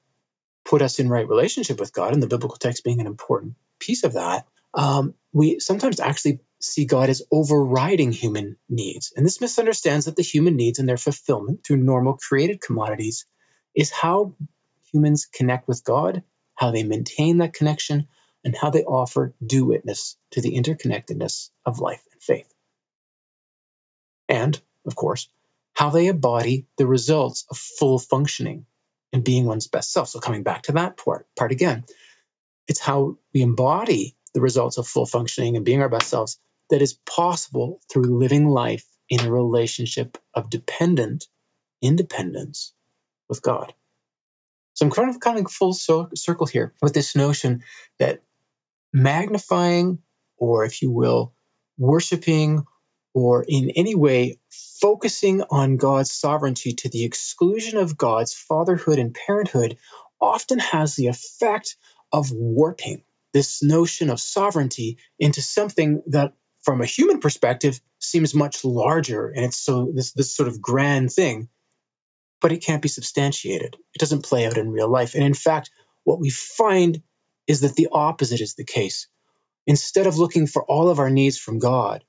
put 0.65 0.81
us 0.81 0.99
in 0.99 1.09
right 1.09 1.27
relationship 1.27 1.79
with 1.79 1.93
God, 1.93 2.13
and 2.13 2.23
the 2.23 2.27
biblical 2.27 2.57
text 2.57 2.83
being 2.83 3.01
an 3.01 3.07
important 3.07 3.55
piece 3.79 4.03
of 4.03 4.13
that, 4.13 4.47
um, 4.73 5.13
we 5.33 5.59
sometimes 5.59 5.99
actually 5.99 6.39
see 6.63 6.85
God 6.85 7.09
as 7.09 7.21
overriding 7.31 8.11
human 8.11 8.57
needs. 8.69 9.11
And 9.15 9.25
this 9.25 9.41
misunderstands 9.41 10.05
that 10.05 10.15
the 10.15 10.23
human 10.23 10.55
needs 10.55 10.79
and 10.79 10.87
their 10.87 10.97
fulfillment 10.97 11.65
through 11.65 11.77
normal 11.77 12.17
created 12.17 12.61
commodities 12.61 13.25
is 13.75 13.91
how 13.91 14.35
humans 14.91 15.25
connect 15.25 15.67
with 15.67 15.83
God, 15.83 16.23
how 16.55 16.71
they 16.71 16.83
maintain 16.83 17.39
that 17.39 17.53
connection, 17.53 18.07
and 18.45 18.55
how 18.55 18.69
they 18.69 18.83
offer 18.83 19.33
due 19.45 19.65
witness 19.65 20.17
to 20.31 20.41
the 20.41 20.55
interconnectedness 20.55 21.49
of 21.65 21.79
life 21.79 22.03
and 22.11 22.21
faith. 22.21 22.53
And, 24.29 24.59
of 24.85 24.95
course, 24.95 25.29
how 25.73 25.89
they 25.89 26.07
embody 26.07 26.65
the 26.77 26.87
results 26.87 27.45
of 27.49 27.57
full 27.57 27.99
functioning 27.99 28.65
and 29.11 29.23
being 29.23 29.45
one's 29.45 29.67
best 29.67 29.91
self. 29.91 30.07
So, 30.07 30.19
coming 30.19 30.43
back 30.43 30.63
to 30.63 30.73
that 30.73 30.97
part, 30.97 31.27
part 31.37 31.51
again, 31.51 31.83
it's 32.67 32.79
how 32.79 33.17
we 33.33 33.41
embody 33.41 34.15
the 34.33 34.41
results 34.41 34.77
of 34.77 34.87
full 34.87 35.05
functioning 35.05 35.55
and 35.55 35.65
being 35.65 35.81
our 35.81 35.89
best 35.89 36.07
selves 36.07 36.39
that 36.69 36.81
is 36.81 36.93
possible 36.93 37.81
through 37.91 38.19
living 38.19 38.47
life 38.47 38.85
in 39.09 39.19
a 39.19 39.31
relationship 39.31 40.17
of 40.33 40.49
dependent 40.49 41.27
independence 41.81 42.73
with 43.29 43.41
God. 43.41 43.73
So 44.73 44.85
I'm 44.85 44.91
kind 44.91 45.09
of 45.09 45.19
coming 45.19 45.45
full 45.45 45.73
circle 45.73 46.47
here 46.47 46.73
with 46.81 46.93
this 46.93 47.15
notion 47.15 47.63
that 47.99 48.23
magnifying, 48.91 49.99
or 50.37 50.65
if 50.65 50.81
you 50.81 50.89
will, 50.91 51.33
worshiping, 51.77 52.63
or 53.13 53.45
in 53.47 53.69
any 53.71 53.93
way 53.93 54.39
focusing 54.49 55.43
on 55.43 55.77
God's 55.77 56.11
sovereignty 56.11 56.73
to 56.73 56.89
the 56.89 57.03
exclusion 57.03 57.77
of 57.77 57.97
God's 57.97 58.33
fatherhood 58.33 58.97
and 58.97 59.13
parenthood 59.13 59.77
often 60.19 60.59
has 60.59 60.95
the 60.95 61.07
effect 61.07 61.75
of 62.11 62.31
warping 62.31 63.03
this 63.33 63.61
notion 63.61 64.09
of 64.09 64.19
sovereignty 64.19 64.97
into 65.19 65.41
something 65.41 66.01
that 66.07 66.33
from 66.63 66.81
a 66.81 66.85
human 66.85 67.19
perspective 67.19 67.79
seems 67.99 68.33
much 68.33 68.65
larger 68.65 69.29
and 69.29 69.45
it's 69.45 69.57
so 69.57 69.91
this 69.93 70.13
this 70.13 70.35
sort 70.35 70.49
of 70.49 70.61
grand 70.61 71.11
thing 71.11 71.49
but 72.41 72.51
it 72.51 72.57
can't 72.57 72.81
be 72.81 72.89
substantiated. 72.89 73.77
It 73.93 73.99
doesn't 73.99 74.25
play 74.25 74.45
out 74.45 74.57
in 74.57 74.69
real 74.69 74.89
life. 74.89 75.15
And 75.15 75.23
in 75.23 75.33
fact 75.33 75.71
what 76.03 76.19
we 76.19 76.29
find 76.29 77.01
is 77.47 77.61
that 77.61 77.75
the 77.75 77.87
opposite 77.91 78.41
is 78.41 78.55
the 78.55 78.65
case. 78.65 79.07
Instead 79.65 80.07
of 80.07 80.17
looking 80.17 80.47
for 80.47 80.63
all 80.65 80.89
of 80.89 80.99
our 80.99 81.09
needs 81.09 81.37
from 81.37 81.59
god 81.59 82.03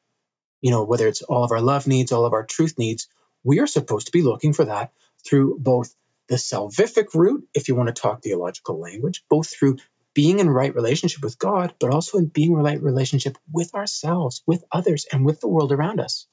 you 0.65 0.71
know 0.71 0.85
whether 0.85 1.07
it's 1.07 1.23
all 1.23 1.45
of 1.45 1.53
our 1.53 1.61
love 1.61 1.87
needs 1.87 2.11
all 2.11 2.25
of 2.25 2.33
our 2.33 2.45
truth 2.45 2.79
needs 2.79 3.07
we 3.45 3.61
are 3.61 3.67
supposed 3.67 4.07
to 4.07 4.13
be 4.13 4.23
looking 4.23 4.55
for 4.55 4.65
that 4.65 4.93
through 5.25 5.59
both 5.61 5.95
the 6.29 6.37
salvific 6.37 7.15
route 7.15 7.47
if 7.55 7.69
you 7.69 7.75
want 7.75 7.95
to 7.95 8.01
talk 8.01 8.23
theological 8.23 8.81
language 8.81 9.23
both 9.29 9.49
through 9.55 9.77
being 10.15 10.39
in 10.39 10.49
right 10.49 10.75
relationship 10.75 11.23
with 11.23 11.39
God, 11.39 11.75
but 11.81 11.93
also 11.93 12.19
in 12.19 12.27
being 12.27 12.53
in 12.53 12.59
right 12.59 12.81
relationship 12.81 13.37
with 13.53 13.75
ourselves, 13.75 14.43
with 14.47 14.65
others, 14.71 15.07
and 15.13 15.25
with 15.25 15.41
the 15.41 15.49
world 15.49 15.73
around 15.73 16.01
us. 16.01 16.27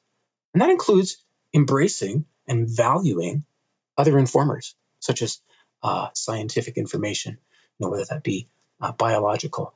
And 0.54 0.62
that 0.62 0.70
includes 0.70 1.18
embracing 1.54 2.26
and 2.48 2.70
valuing 2.70 3.44
other 3.98 4.18
informers, 4.18 4.76
such 5.00 5.22
as 5.22 5.42
uh, 5.84 6.10
scientific 6.14 6.78
information, 6.78 7.38
you 7.78 7.86
know, 7.86 7.90
whether 7.90 8.06
that 8.06 8.24
be 8.24 8.48
uh, 8.80 8.92
biological, 8.92 9.74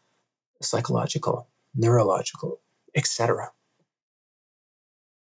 psychological, 0.61 1.47
neurological, 1.73 2.59
etc. 2.93 3.51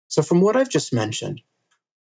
So, 0.08 0.22
from 0.22 0.42
what 0.42 0.56
I've 0.56 0.70
just 0.70 0.94
mentioned, 0.94 1.42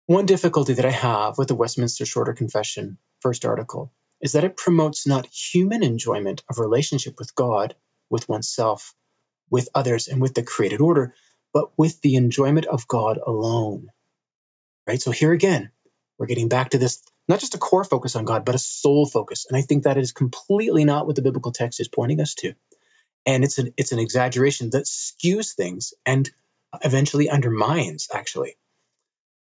one 0.07 0.27
difficulty 0.27 0.75
that 0.75 0.85
I 0.85 0.91
have 0.91 1.39
with 1.39 1.49
the 1.49 1.55
Westminster 1.55 2.07
Shorter 2.07 2.33
Confession 2.33 2.99
first 3.21 3.45
article 3.45 3.93
is 4.23 4.33
that 4.33 4.45
it 4.45 4.57
promotes 4.57 5.07
not 5.07 5.27
human 5.27 5.83
enjoyment 5.83 6.43
of 6.49 6.59
relationship 6.59 7.19
with 7.19 7.35
God, 7.35 7.75
with 8.09 8.29
oneself, 8.29 8.95
with 9.51 9.69
others, 9.75 10.09
and 10.09 10.23
with 10.23 10.35
the 10.35 10.45
created 10.45 10.81
order, 10.81 11.15
but 11.53 11.77
with 11.77 12.01
the 12.01 12.15
enjoyment 12.15 12.67
of 12.67 12.87
God 12.87 13.19
alone. 13.25 13.89
Right? 14.87 15.03
So 15.03 15.11
here 15.11 15.33
again, 15.33 15.71
we're 16.19 16.27
getting 16.27 16.49
back 16.49 16.71
to 16.71 16.79
this 16.79 17.03
not 17.29 17.41
just 17.41 17.55
a 17.55 17.59
core 17.59 17.85
focus 17.85 18.17
on 18.17 18.25
God, 18.25 18.45
but 18.45 18.55
a 18.55 18.59
sole 18.59 19.07
focus. 19.07 19.47
And 19.49 19.57
I 19.57 19.63
think 19.63 19.85
that 19.85 19.99
is 19.99 20.13
completely 20.13 20.85
not 20.85 21.07
what 21.07 21.17
the 21.17 21.23
biblical 21.23 21.53
text 21.53 21.81
is 21.81 21.89
pointing 21.89 22.21
us 22.21 22.35
to. 22.37 22.55
And 23.27 23.45
it's 23.45 23.59
an 23.59 23.73
it's 23.77 23.93
an 23.93 23.99
exaggeration 23.99 24.71
that 24.71 24.85
skews 24.85 25.55
things 25.55 25.95
and 26.05 26.29
eventually 26.83 27.29
undermines 27.29 28.09
actually. 28.13 28.57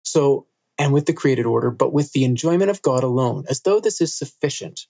So 0.02 0.46
and 0.78 0.92
with 0.92 1.06
the 1.06 1.12
created 1.12 1.46
order, 1.46 1.70
but 1.70 1.92
with 1.92 2.12
the 2.12 2.24
enjoyment 2.24 2.70
of 2.70 2.82
God 2.82 3.04
alone, 3.04 3.44
as 3.48 3.60
though 3.60 3.80
this 3.80 4.00
is 4.00 4.16
sufficient 4.16 4.86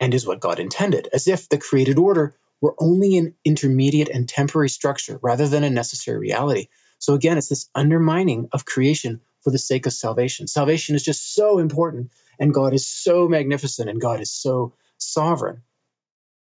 and 0.00 0.14
is 0.14 0.26
what 0.26 0.40
God 0.40 0.58
intended, 0.58 1.08
as 1.12 1.28
if 1.28 1.48
the 1.48 1.58
created 1.58 1.98
order 1.98 2.34
were 2.60 2.74
only 2.78 3.16
an 3.16 3.34
intermediate 3.44 4.08
and 4.08 4.28
temporary 4.28 4.68
structure 4.68 5.18
rather 5.22 5.46
than 5.46 5.64
a 5.64 5.70
necessary 5.70 6.18
reality. 6.18 6.68
So 6.98 7.14
again, 7.14 7.38
it's 7.38 7.48
this 7.48 7.68
undermining 7.74 8.48
of 8.52 8.64
creation 8.64 9.20
for 9.42 9.50
the 9.50 9.58
sake 9.58 9.86
of 9.86 9.92
salvation. 9.92 10.46
Salvation 10.46 10.96
is 10.96 11.04
just 11.04 11.34
so 11.34 11.58
important, 11.58 12.10
and 12.38 12.52
God 12.52 12.74
is 12.74 12.86
so 12.86 13.28
magnificent, 13.28 13.88
and 13.88 14.00
God 14.00 14.20
is 14.20 14.32
so 14.32 14.74
sovereign. 14.98 15.62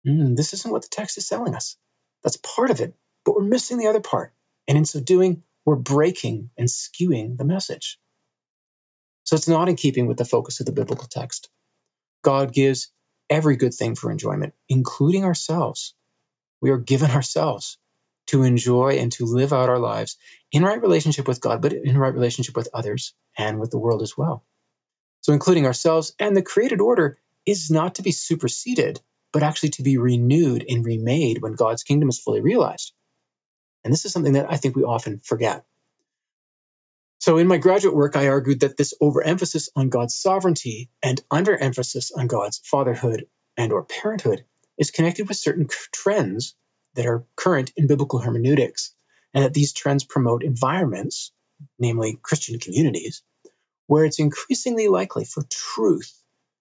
Mm, 0.06 0.36
this 0.36 0.52
isn't 0.54 0.70
what 0.70 0.82
the 0.82 0.88
text 0.88 1.18
is 1.18 1.28
telling 1.28 1.54
us. 1.54 1.76
That's 2.22 2.36
part 2.36 2.70
of 2.70 2.80
it, 2.80 2.94
but 3.24 3.34
we're 3.34 3.42
missing 3.42 3.78
the 3.78 3.88
other 3.88 4.00
part. 4.00 4.32
And 4.68 4.78
in 4.78 4.84
so 4.84 5.00
doing, 5.00 5.42
we're 5.64 5.76
breaking 5.76 6.50
and 6.56 6.68
skewing 6.68 7.36
the 7.36 7.44
message. 7.44 7.98
So 9.26 9.34
it's 9.34 9.48
not 9.48 9.68
in 9.68 9.74
keeping 9.76 10.06
with 10.06 10.18
the 10.18 10.24
focus 10.24 10.60
of 10.60 10.66
the 10.66 10.72
biblical 10.72 11.08
text. 11.08 11.50
God 12.22 12.52
gives 12.52 12.92
every 13.28 13.56
good 13.56 13.74
thing 13.74 13.96
for 13.96 14.10
enjoyment, 14.10 14.54
including 14.68 15.24
ourselves. 15.24 15.94
We 16.60 16.70
are 16.70 16.78
given 16.78 17.10
ourselves 17.18 17.76
to 18.28 18.44
enjoy 18.44 18.98
and 18.98 19.12
to 19.12 19.24
live 19.24 19.52
out 19.52 19.68
our 19.68 19.78
lives 19.78 20.16
in 20.52 20.62
right 20.62 20.80
relationship 20.80 21.26
with 21.28 21.40
God, 21.40 21.60
but 21.60 21.72
in 21.72 21.98
right 21.98 22.14
relationship 22.14 22.56
with 22.56 22.68
others 22.72 23.14
and 23.36 23.60
with 23.60 23.70
the 23.70 23.78
world 23.78 24.02
as 24.02 24.16
well. 24.16 24.44
So, 25.22 25.32
including 25.32 25.66
ourselves 25.66 26.14
and 26.20 26.36
the 26.36 26.42
created 26.42 26.80
order 26.80 27.18
is 27.44 27.68
not 27.70 27.96
to 27.96 28.02
be 28.02 28.12
superseded, 28.12 29.00
but 29.32 29.42
actually 29.42 29.70
to 29.70 29.82
be 29.82 29.98
renewed 29.98 30.64
and 30.68 30.84
remade 30.84 31.42
when 31.42 31.54
God's 31.54 31.82
kingdom 31.82 32.08
is 32.08 32.18
fully 32.18 32.40
realized. 32.40 32.92
And 33.82 33.92
this 33.92 34.04
is 34.04 34.12
something 34.12 34.34
that 34.34 34.50
I 34.50 34.56
think 34.56 34.76
we 34.76 34.84
often 34.84 35.20
forget. 35.20 35.64
So 37.18 37.38
in 37.38 37.46
my 37.48 37.58
graduate 37.58 37.94
work, 37.94 38.16
I 38.16 38.28
argued 38.28 38.60
that 38.60 38.76
this 38.76 38.94
overemphasis 39.00 39.70
on 39.74 39.88
God's 39.88 40.14
sovereignty 40.14 40.90
and 41.02 41.20
underemphasis 41.30 42.10
on 42.16 42.26
God's 42.26 42.58
fatherhood 42.58 43.26
and 43.56 43.72
or 43.72 43.84
parenthood 43.84 44.44
is 44.78 44.90
connected 44.90 45.28
with 45.28 45.36
certain 45.36 45.66
trends 45.92 46.54
that 46.94 47.06
are 47.06 47.24
current 47.34 47.72
in 47.76 47.86
biblical 47.86 48.18
hermeneutics, 48.18 48.94
and 49.34 49.44
that 49.44 49.54
these 49.54 49.72
trends 49.72 50.04
promote 50.04 50.42
environments, 50.42 51.32
namely 51.78 52.18
Christian 52.22 52.58
communities, 52.58 53.22
where 53.86 54.04
it's 54.04 54.18
increasingly 54.18 54.88
likely 54.88 55.24
for 55.24 55.42
truth 55.50 56.10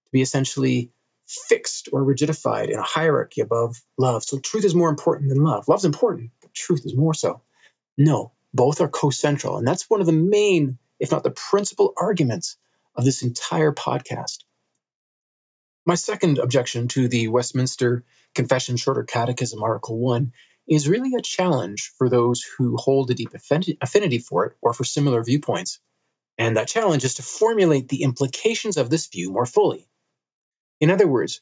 to 0.06 0.12
be 0.12 0.22
essentially 0.22 0.92
fixed 1.28 1.90
or 1.92 2.04
rigidified 2.04 2.70
in 2.70 2.78
a 2.78 2.84
hierarchy 2.84 3.42
above 3.42 3.82
love. 3.98 4.24
So 4.24 4.40
truth 4.40 4.64
is 4.64 4.76
more 4.76 4.90
important 4.90 5.30
than 5.30 5.44
love. 5.44 5.68
Love's 5.68 5.86
important, 5.86 6.32
but 6.42 6.54
truth 6.54 6.86
is 6.86 6.96
more 6.96 7.14
so. 7.14 7.42
No, 7.98 8.32
both 8.56 8.82
are 8.82 8.88
co-central. 8.88 9.58
And 9.58 9.68
that's 9.68 9.90
one 9.90 10.00
of 10.00 10.06
the 10.06 10.14
main, 10.14 10.78
if 11.00 11.12
not 11.12 11.24
the 11.24 11.32
principal 11.32 11.94
arguments 11.98 12.58
of 12.96 13.04
this 13.04 13.22
entire 13.22 13.74
podcast. 13.74 14.44
My 15.86 15.96
second 15.96 16.40
objection 16.40 16.88
to 16.90 17.08
the 17.08 17.28
Westminster 17.28 18.06
Confession 18.34 18.78
Shorter 18.78 19.04
Catechism, 19.04 19.62
Article 19.62 20.00
1, 20.00 20.32
is 20.68 20.90
really 20.90 21.12
a 21.16 21.22
challenge 21.22 21.92
for 21.98 22.10
those 22.10 22.42
who 22.42 22.76
hold 22.78 23.12
a 23.12 23.14
deep 23.14 23.34
affinity 23.36 24.18
for 24.18 24.46
it 24.46 24.54
or 24.62 24.74
for 24.74 24.84
similar 24.84 25.24
viewpoints. 25.24 25.80
And 26.38 26.58
that 26.58 26.68
challenge 26.68 27.04
is 27.04 27.16
to 27.16 27.24
formulate 27.24 27.88
the 27.88 28.04
implications 28.04 28.78
of 28.78 28.90
this 28.90 29.08
view 29.08 29.32
more 29.32 29.46
fully. 29.46 29.88
In 30.80 30.90
other 30.90 31.08
words, 31.08 31.40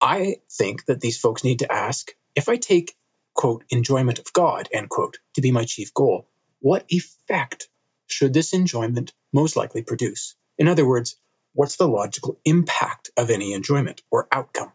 I 0.00 0.36
think 0.50 0.86
that 0.86 1.00
these 1.00 1.18
folks 1.18 1.44
need 1.44 1.60
to 1.60 1.72
ask 1.72 2.10
if 2.34 2.48
I 2.48 2.56
take, 2.56 2.96
quote, 3.34 3.64
enjoyment 3.70 4.18
of 4.18 4.32
God, 4.32 4.68
end 4.72 4.88
quote, 4.88 5.18
to 5.34 5.40
be 5.40 5.52
my 5.52 5.64
chief 5.64 5.94
goal, 5.94 6.28
what 6.60 6.84
effect 6.88 7.68
should 8.06 8.34
this 8.34 8.52
enjoyment 8.52 9.12
most 9.32 9.56
likely 9.56 9.82
produce? 9.82 10.34
In 10.58 10.68
other 10.68 10.86
words, 10.86 11.16
what's 11.54 11.76
the 11.76 11.88
logical 11.88 12.38
impact 12.44 13.10
of 13.16 13.30
any 13.30 13.54
enjoyment 13.54 14.02
or 14.10 14.28
outcome? 14.30 14.72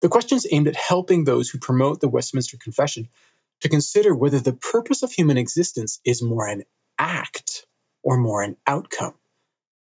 The 0.00 0.08
question 0.08 0.36
is 0.36 0.48
aimed 0.50 0.66
at 0.66 0.76
helping 0.76 1.24
those 1.24 1.48
who 1.48 1.58
promote 1.58 2.00
the 2.00 2.08
Westminster 2.08 2.56
Confession 2.56 3.08
to 3.60 3.68
consider 3.68 4.14
whether 4.14 4.40
the 4.40 4.52
purpose 4.52 5.04
of 5.04 5.12
human 5.12 5.38
existence 5.38 6.00
is 6.04 6.22
more 6.22 6.46
an 6.48 6.64
act 6.98 7.66
or 8.02 8.16
more 8.16 8.42
an 8.42 8.56
outcome, 8.66 9.14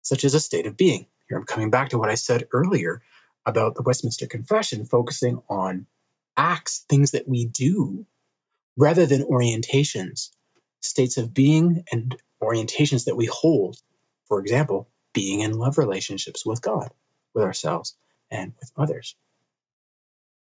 such 0.04 0.24
as 0.24 0.36
a 0.36 0.40
state 0.40 0.68
of 0.68 0.78
being. 0.78 1.08
Here 1.28 1.38
I'm 1.38 1.46
coming 1.46 1.72
back 1.72 1.90
to 1.90 1.98
what 1.98 2.10
I 2.10 2.16
said 2.16 2.48
earlier 2.54 3.02
about 3.46 3.74
the 3.74 3.82
Westminster 3.82 4.28
Confession, 4.28 4.86
focusing 4.86 5.42
on 5.50 5.88
acts, 6.38 6.86
things 6.90 7.12
that 7.12 7.28
we 7.28 7.46
do, 7.46 8.06
rather 8.78 9.06
than 9.06 9.24
orientations 9.24 10.30
states 10.82 11.18
of 11.18 11.34
being 11.34 11.84
and 11.92 12.16
orientations 12.42 13.06
that 13.06 13.16
we 13.16 13.26
hold. 13.26 13.78
For 14.26 14.40
example, 14.40 14.90
being 15.14 15.42
in 15.42 15.58
love 15.58 15.78
relationships 15.78 16.46
with 16.46 16.62
God, 16.62 16.92
with 17.34 17.44
ourselves, 17.44 17.96
and 18.30 18.54
with 18.60 18.72
others. 18.78 19.16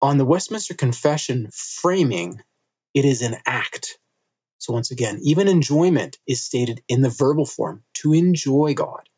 On 0.01 0.19
the 0.19 0.25
Westminster 0.25 0.75
Confession 0.75 1.49
framing, 1.53 2.41
it 2.95 3.05
is 3.05 3.23
an 3.23 3.37
act. 3.47 3.99
So 4.59 4.73
once 4.73 4.91
again, 4.91 5.21
even 5.23 5.49
enjoyment 5.49 6.19
is 6.27 6.43
stated 6.43 6.83
in 6.89 7.01
the 7.01 7.11
verbal 7.11 7.47
form 7.47 7.83
to 7.95 8.13
enjoy 8.13 8.75
God. 8.75 9.09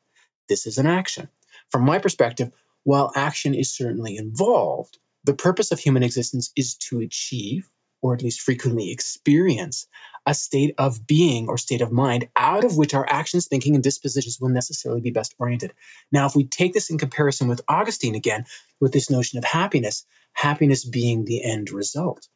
This 0.49 0.67
is 0.67 0.79
an 0.79 0.87
action. 0.87 1.29
From 1.71 1.85
my 1.85 1.99
perspective, 1.99 2.53
while 2.83 3.13
action 3.15 3.55
is 3.55 3.73
certainly 3.75 4.17
involved, 4.17 4.99
the 5.25 5.35
purpose 5.35 5.73
of 5.73 5.79
human 5.79 6.03
existence 6.03 6.53
is 6.57 6.77
to 6.77 7.01
achieve, 7.01 7.69
or 8.03 8.15
at 8.15 8.23
least 8.23 8.41
frequently 8.41 8.91
experience, 8.91 9.87
a 10.27 10.35
state 10.35 10.75
of 10.79 11.07
being 11.07 11.49
or 11.49 11.59
state 11.59 11.83
of 11.83 11.93
mind 11.93 12.29
out 12.37 12.65
of 12.65 12.77
which 12.77 12.95
our 12.95 13.07
actions, 13.09 13.47
thinking, 13.47 13.75
and 13.75 13.85
dispositions 13.85 14.39
will 14.41 14.49
necessarily 14.49 15.01
be 15.01 15.11
best 15.11 15.35
oriented. 15.39 15.73
Now, 16.11 16.27
if 16.27 16.37
we 16.37 16.45
take 16.45 16.73
this 16.73 16.91
in 16.91 16.99
comparison 16.99 17.49
with 17.49 17.61
Augustine 17.69 18.15
again, 18.15 18.47
with 18.81 18.93
this 18.93 19.11
notion 19.11 19.39
of 19.39 19.45
happiness, 19.45 20.07
happiness 20.33 20.85
being 20.85 21.25
the 21.25 21.43
end 21.43 21.71
result, 21.71 22.27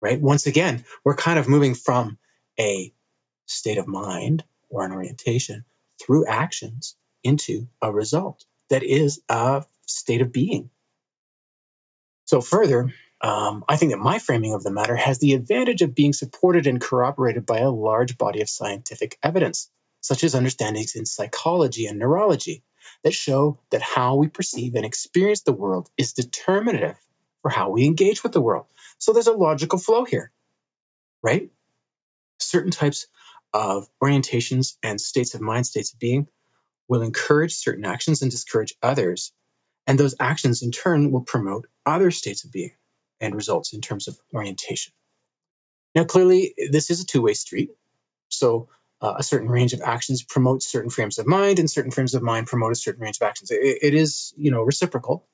right? 0.00 0.20
Once 0.20 0.46
again, 0.46 0.84
we're 1.04 1.16
kind 1.16 1.38
of 1.38 1.48
moving 1.48 1.74
from 1.74 2.18
a 2.58 2.92
state 3.46 3.78
of 3.78 3.88
mind 3.88 4.44
or 4.68 4.84
an 4.84 4.92
orientation 4.92 5.64
through 6.00 6.26
actions 6.26 6.96
into 7.24 7.66
a 7.82 7.92
result 7.92 8.44
that 8.70 8.82
is 8.82 9.20
a 9.28 9.64
state 9.86 10.20
of 10.20 10.32
being. 10.32 10.70
So, 12.28 12.42
further, 12.42 12.92
um, 13.22 13.64
I 13.66 13.78
think 13.78 13.92
that 13.92 14.00
my 14.00 14.18
framing 14.18 14.52
of 14.52 14.62
the 14.62 14.70
matter 14.70 14.94
has 14.94 15.18
the 15.18 15.32
advantage 15.32 15.80
of 15.80 15.94
being 15.94 16.12
supported 16.12 16.66
and 16.66 16.78
corroborated 16.78 17.46
by 17.46 17.60
a 17.60 17.70
large 17.70 18.18
body 18.18 18.42
of 18.42 18.50
scientific 18.50 19.18
evidence, 19.22 19.70
such 20.02 20.24
as 20.24 20.34
understandings 20.34 20.94
in 20.94 21.06
psychology 21.06 21.86
and 21.86 21.98
neurology, 21.98 22.62
that 23.02 23.14
show 23.14 23.60
that 23.70 23.80
how 23.80 24.16
we 24.16 24.28
perceive 24.28 24.74
and 24.74 24.84
experience 24.84 25.40
the 25.40 25.54
world 25.54 25.88
is 25.96 26.12
determinative 26.12 26.96
for 27.40 27.50
how 27.50 27.70
we 27.70 27.86
engage 27.86 28.22
with 28.22 28.32
the 28.32 28.42
world. 28.42 28.66
So 28.98 29.14
there's 29.14 29.26
a 29.26 29.32
logical 29.32 29.78
flow 29.78 30.04
here, 30.04 30.30
right? 31.22 31.48
Certain 32.40 32.72
types 32.72 33.06
of 33.54 33.88
orientations 34.02 34.76
and 34.82 35.00
states 35.00 35.32
of 35.32 35.40
mind, 35.40 35.66
states 35.66 35.94
of 35.94 35.98
being, 35.98 36.28
will 36.88 37.00
encourage 37.00 37.54
certain 37.54 37.86
actions 37.86 38.20
and 38.20 38.30
discourage 38.30 38.74
others. 38.82 39.32
And 39.88 39.98
those 39.98 40.14
actions 40.20 40.62
in 40.62 40.70
turn 40.70 41.10
will 41.10 41.22
promote 41.22 41.66
other 41.86 42.10
states 42.10 42.44
of 42.44 42.52
being 42.52 42.72
and 43.20 43.34
results 43.34 43.72
in 43.72 43.80
terms 43.80 44.06
of 44.06 44.18
orientation. 44.34 44.92
Now, 45.94 46.04
clearly, 46.04 46.54
this 46.70 46.90
is 46.90 47.00
a 47.00 47.06
two 47.06 47.22
way 47.22 47.32
street. 47.32 47.70
So, 48.28 48.68
uh, 49.00 49.14
a 49.16 49.22
certain 49.22 49.48
range 49.48 49.72
of 49.72 49.80
actions 49.80 50.22
promotes 50.22 50.66
certain 50.66 50.90
frames 50.90 51.18
of 51.18 51.26
mind, 51.26 51.58
and 51.58 51.70
certain 51.70 51.90
frames 51.90 52.14
of 52.14 52.22
mind 52.22 52.48
promote 52.48 52.72
a 52.72 52.76
certain 52.76 53.02
range 53.02 53.16
of 53.20 53.26
actions. 53.26 53.50
it, 53.50 53.78
it 53.80 53.94
is, 53.94 54.34
you 54.36 54.50
know, 54.50 54.62
reciprocal. 54.62 55.26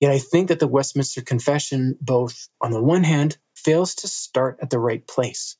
Yet 0.00 0.12
I 0.12 0.18
think 0.18 0.48
that 0.48 0.60
the 0.60 0.68
Westminster 0.68 1.20
Confession, 1.20 1.98
both 2.00 2.48
on 2.60 2.70
the 2.70 2.82
one 2.82 3.04
hand, 3.04 3.36
fails 3.54 3.96
to 3.96 4.08
start 4.08 4.60
at 4.62 4.70
the 4.70 4.78
right 4.78 5.06
place, 5.06 5.56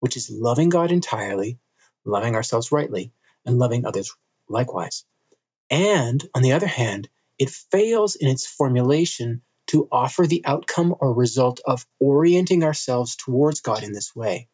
which 0.00 0.16
is 0.16 0.30
loving 0.30 0.70
God 0.70 0.90
entirely, 0.90 1.58
loving 2.06 2.34
ourselves 2.34 2.72
rightly, 2.72 3.12
and 3.44 3.58
loving 3.58 3.84
others 3.84 4.16
likewise. 4.48 5.04
And 5.68 6.26
on 6.34 6.42
the 6.42 6.52
other 6.52 6.66
hand, 6.66 7.10
it 7.38 7.50
fails 7.50 8.16
in 8.16 8.28
its 8.28 8.46
formulation 8.46 9.42
to 9.68 9.88
offer 9.92 10.26
the 10.26 10.44
outcome 10.46 10.94
or 11.00 11.14
result 11.14 11.60
of 11.66 11.86
orienting 12.00 12.64
ourselves 12.64 13.16
towards 13.16 13.60
God 13.62 13.84
in 13.84 13.92
this 13.92 14.16
way. 14.16 14.48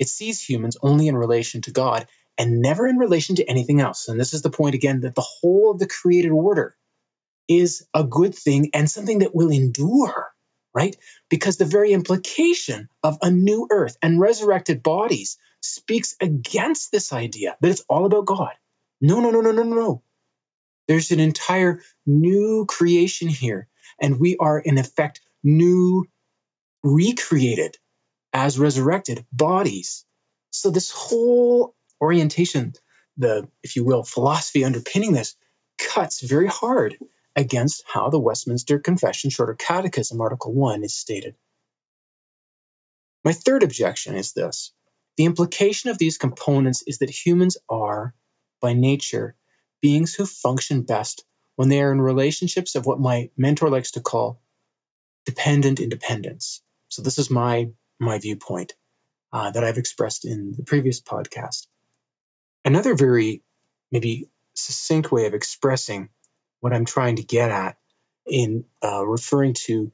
It 0.00 0.08
sees 0.08 0.42
humans 0.42 0.78
only 0.82 1.08
in 1.08 1.16
relation 1.16 1.62
to 1.62 1.72
God 1.72 2.08
and 2.38 2.60
never 2.62 2.86
in 2.88 2.98
relation 2.98 3.36
to 3.36 3.44
anything 3.50 3.80
else. 3.80 4.08
And 4.08 4.20
this 4.20 4.34
is 4.34 4.42
the 4.42 4.50
point 4.50 4.76
again 4.76 5.02
that 5.02 5.14
the 5.16 5.26
whole 5.42 5.72
of 5.72 5.80
the 5.80 5.88
created 5.88 6.32
order 6.32 6.76
is 7.48 7.86
a 7.94 8.04
good 8.04 8.34
thing 8.34 8.70
and 8.74 8.90
something 8.90 9.20
that 9.20 9.34
will 9.34 9.50
endure, 9.50 10.32
right? 10.74 10.96
Because 11.30 11.56
the 11.56 11.64
very 11.64 11.92
implication 11.92 12.88
of 13.02 13.18
a 13.22 13.30
new 13.30 13.68
earth 13.70 13.96
and 14.02 14.20
resurrected 14.20 14.82
bodies 14.82 15.38
speaks 15.62 16.16
against 16.20 16.92
this 16.92 17.12
idea 17.12 17.56
that 17.60 17.70
it's 17.70 17.84
all 17.88 18.06
about 18.06 18.26
God. 18.26 18.52
No, 19.00 19.20
no, 19.20 19.30
no, 19.30 19.40
no, 19.40 19.52
no, 19.52 19.62
no. 19.64 20.02
There's 20.86 21.10
an 21.10 21.20
entire 21.20 21.80
new 22.06 22.66
creation 22.66 23.28
here 23.28 23.68
and 24.00 24.18
we 24.18 24.36
are 24.38 24.58
in 24.58 24.78
effect 24.78 25.20
new, 25.42 26.06
recreated 26.82 27.76
as 28.32 28.58
resurrected 28.58 29.24
bodies. 29.32 30.04
So 30.50 30.70
this 30.70 30.90
whole 30.90 31.74
orientation, 32.00 32.74
the, 33.16 33.48
if 33.62 33.76
you 33.76 33.84
will, 33.84 34.02
philosophy 34.02 34.64
underpinning 34.64 35.12
this 35.12 35.36
cuts 35.78 36.20
very 36.20 36.48
hard 36.48 36.96
against 37.36 37.84
how 37.86 38.10
the 38.10 38.18
Westminster 38.18 38.78
Confession, 38.78 39.30
Shorter 39.30 39.54
Catechism, 39.54 40.20
Article 40.20 40.52
1 40.52 40.84
is 40.84 40.94
stated. 40.94 41.34
My 43.24 43.32
third 43.32 43.62
objection 43.62 44.14
is 44.14 44.32
this. 44.32 44.72
The 45.16 45.24
implication 45.24 45.90
of 45.90 45.98
these 45.98 46.18
components 46.18 46.82
is 46.86 46.98
that 46.98 47.10
humans 47.10 47.56
are, 47.68 48.14
by 48.60 48.74
nature, 48.74 49.36
beings 49.84 50.14
who 50.14 50.24
function 50.24 50.80
best 50.80 51.26
when 51.56 51.68
they 51.68 51.82
are 51.82 51.92
in 51.92 52.00
relationships 52.00 52.74
of 52.74 52.86
what 52.86 52.98
my 52.98 53.28
mentor 53.36 53.68
likes 53.68 53.90
to 53.90 54.00
call 54.00 54.40
dependent 55.26 55.78
independence. 55.78 56.62
So 56.88 57.02
this 57.02 57.18
is 57.18 57.30
my 57.30 57.68
my 57.98 58.18
viewpoint 58.18 58.72
uh, 59.30 59.50
that 59.50 59.62
I've 59.62 59.76
expressed 59.76 60.24
in 60.24 60.54
the 60.56 60.62
previous 60.62 61.02
podcast. 61.02 61.66
Another 62.64 62.94
very 62.94 63.42
maybe 63.92 64.30
succinct 64.54 65.12
way 65.12 65.26
of 65.26 65.34
expressing 65.34 66.08
what 66.60 66.72
I'm 66.72 66.86
trying 66.86 67.16
to 67.16 67.22
get 67.22 67.50
at 67.50 67.76
in 68.26 68.64
uh, 68.82 69.06
referring 69.06 69.52
to 69.66 69.92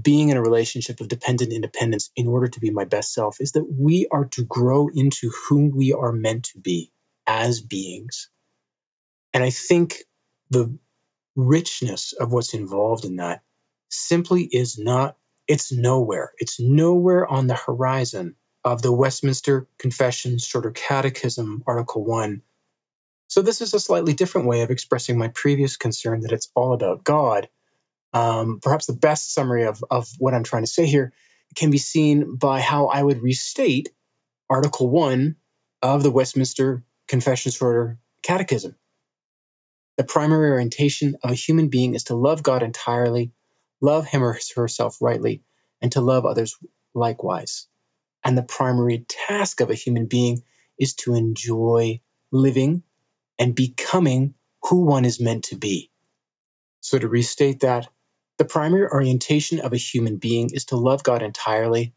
being 0.00 0.30
in 0.30 0.38
a 0.38 0.42
relationship 0.42 1.02
of 1.02 1.08
dependent 1.08 1.52
independence 1.52 2.10
in 2.16 2.26
order 2.26 2.48
to 2.48 2.58
be 2.58 2.70
my 2.70 2.86
best 2.86 3.12
self 3.12 3.42
is 3.42 3.52
that 3.52 3.70
we 3.70 4.06
are 4.10 4.24
to 4.36 4.44
grow 4.44 4.88
into 4.88 5.30
whom 5.30 5.76
we 5.76 5.92
are 5.92 6.10
meant 6.10 6.44
to 6.44 6.58
be 6.58 6.90
as 7.26 7.60
beings. 7.60 8.30
And 9.32 9.44
I 9.44 9.50
think 9.50 9.96
the 10.50 10.78
richness 11.36 12.12
of 12.12 12.32
what's 12.32 12.54
involved 12.54 13.04
in 13.04 13.16
that 13.16 13.42
simply 13.88 14.42
is 14.44 14.78
not, 14.78 15.16
it's 15.48 15.72
nowhere. 15.72 16.32
It's 16.38 16.60
nowhere 16.60 17.26
on 17.26 17.46
the 17.46 17.54
horizon 17.54 18.36
of 18.64 18.82
the 18.82 18.92
Westminster 18.92 19.68
Confession, 19.78 20.38
Shorter 20.38 20.70
Catechism, 20.70 21.62
Article 21.66 22.04
1. 22.04 22.42
So, 23.28 23.42
this 23.42 23.60
is 23.60 23.74
a 23.74 23.80
slightly 23.80 24.12
different 24.12 24.48
way 24.48 24.62
of 24.62 24.70
expressing 24.70 25.16
my 25.16 25.28
previous 25.28 25.76
concern 25.76 26.20
that 26.20 26.32
it's 26.32 26.50
all 26.54 26.72
about 26.72 27.04
God. 27.04 27.48
Um, 28.12 28.58
perhaps 28.60 28.86
the 28.86 28.92
best 28.92 29.32
summary 29.32 29.66
of, 29.66 29.84
of 29.88 30.08
what 30.18 30.34
I'm 30.34 30.42
trying 30.42 30.64
to 30.64 30.70
say 30.70 30.86
here 30.86 31.12
can 31.54 31.70
be 31.70 31.78
seen 31.78 32.36
by 32.36 32.60
how 32.60 32.86
I 32.86 33.02
would 33.02 33.22
restate 33.22 33.88
Article 34.48 34.90
1 34.90 35.36
of 35.82 36.02
the 36.02 36.10
Westminster 36.10 36.84
Confession, 37.08 37.52
Shorter 37.52 37.98
Catechism. 38.22 38.74
The 39.98 40.04
primary 40.04 40.50
orientation 40.50 41.16
of 41.22 41.30
a 41.30 41.34
human 41.36 41.68
being 41.68 41.94
is 41.94 42.04
to 42.04 42.16
love 42.16 42.42
God 42.42 42.62
entirely, 42.62 43.32
love 43.80 44.06
him 44.06 44.24
or 44.24 44.38
herself 44.56 44.98
rightly, 45.02 45.42
and 45.82 45.92
to 45.92 46.00
love 46.00 46.26
others 46.26 46.56
likewise. 46.94 47.68
And 48.24 48.36
the 48.38 48.42
primary 48.42 49.06
task 49.08 49.60
of 49.60 49.70
a 49.70 49.74
human 49.74 50.06
being 50.06 50.42
is 50.78 50.94
to 50.96 51.14
enjoy 51.14 52.00
living 52.32 52.82
and 53.38 53.54
becoming 53.54 54.34
who 54.64 54.84
one 54.84 55.04
is 55.06 55.20
meant 55.20 55.44
to 55.46 55.56
be. 55.56 55.90
So, 56.80 56.98
to 56.98 57.08
restate 57.08 57.60
that, 57.60 57.88
the 58.38 58.46
primary 58.46 58.88
orientation 58.88 59.60
of 59.60 59.72
a 59.72 59.78
human 59.78 60.18
being 60.18 60.50
is 60.52 60.66
to 60.66 60.76
love 60.76 61.02
God 61.02 61.22
entirely, 61.22 61.94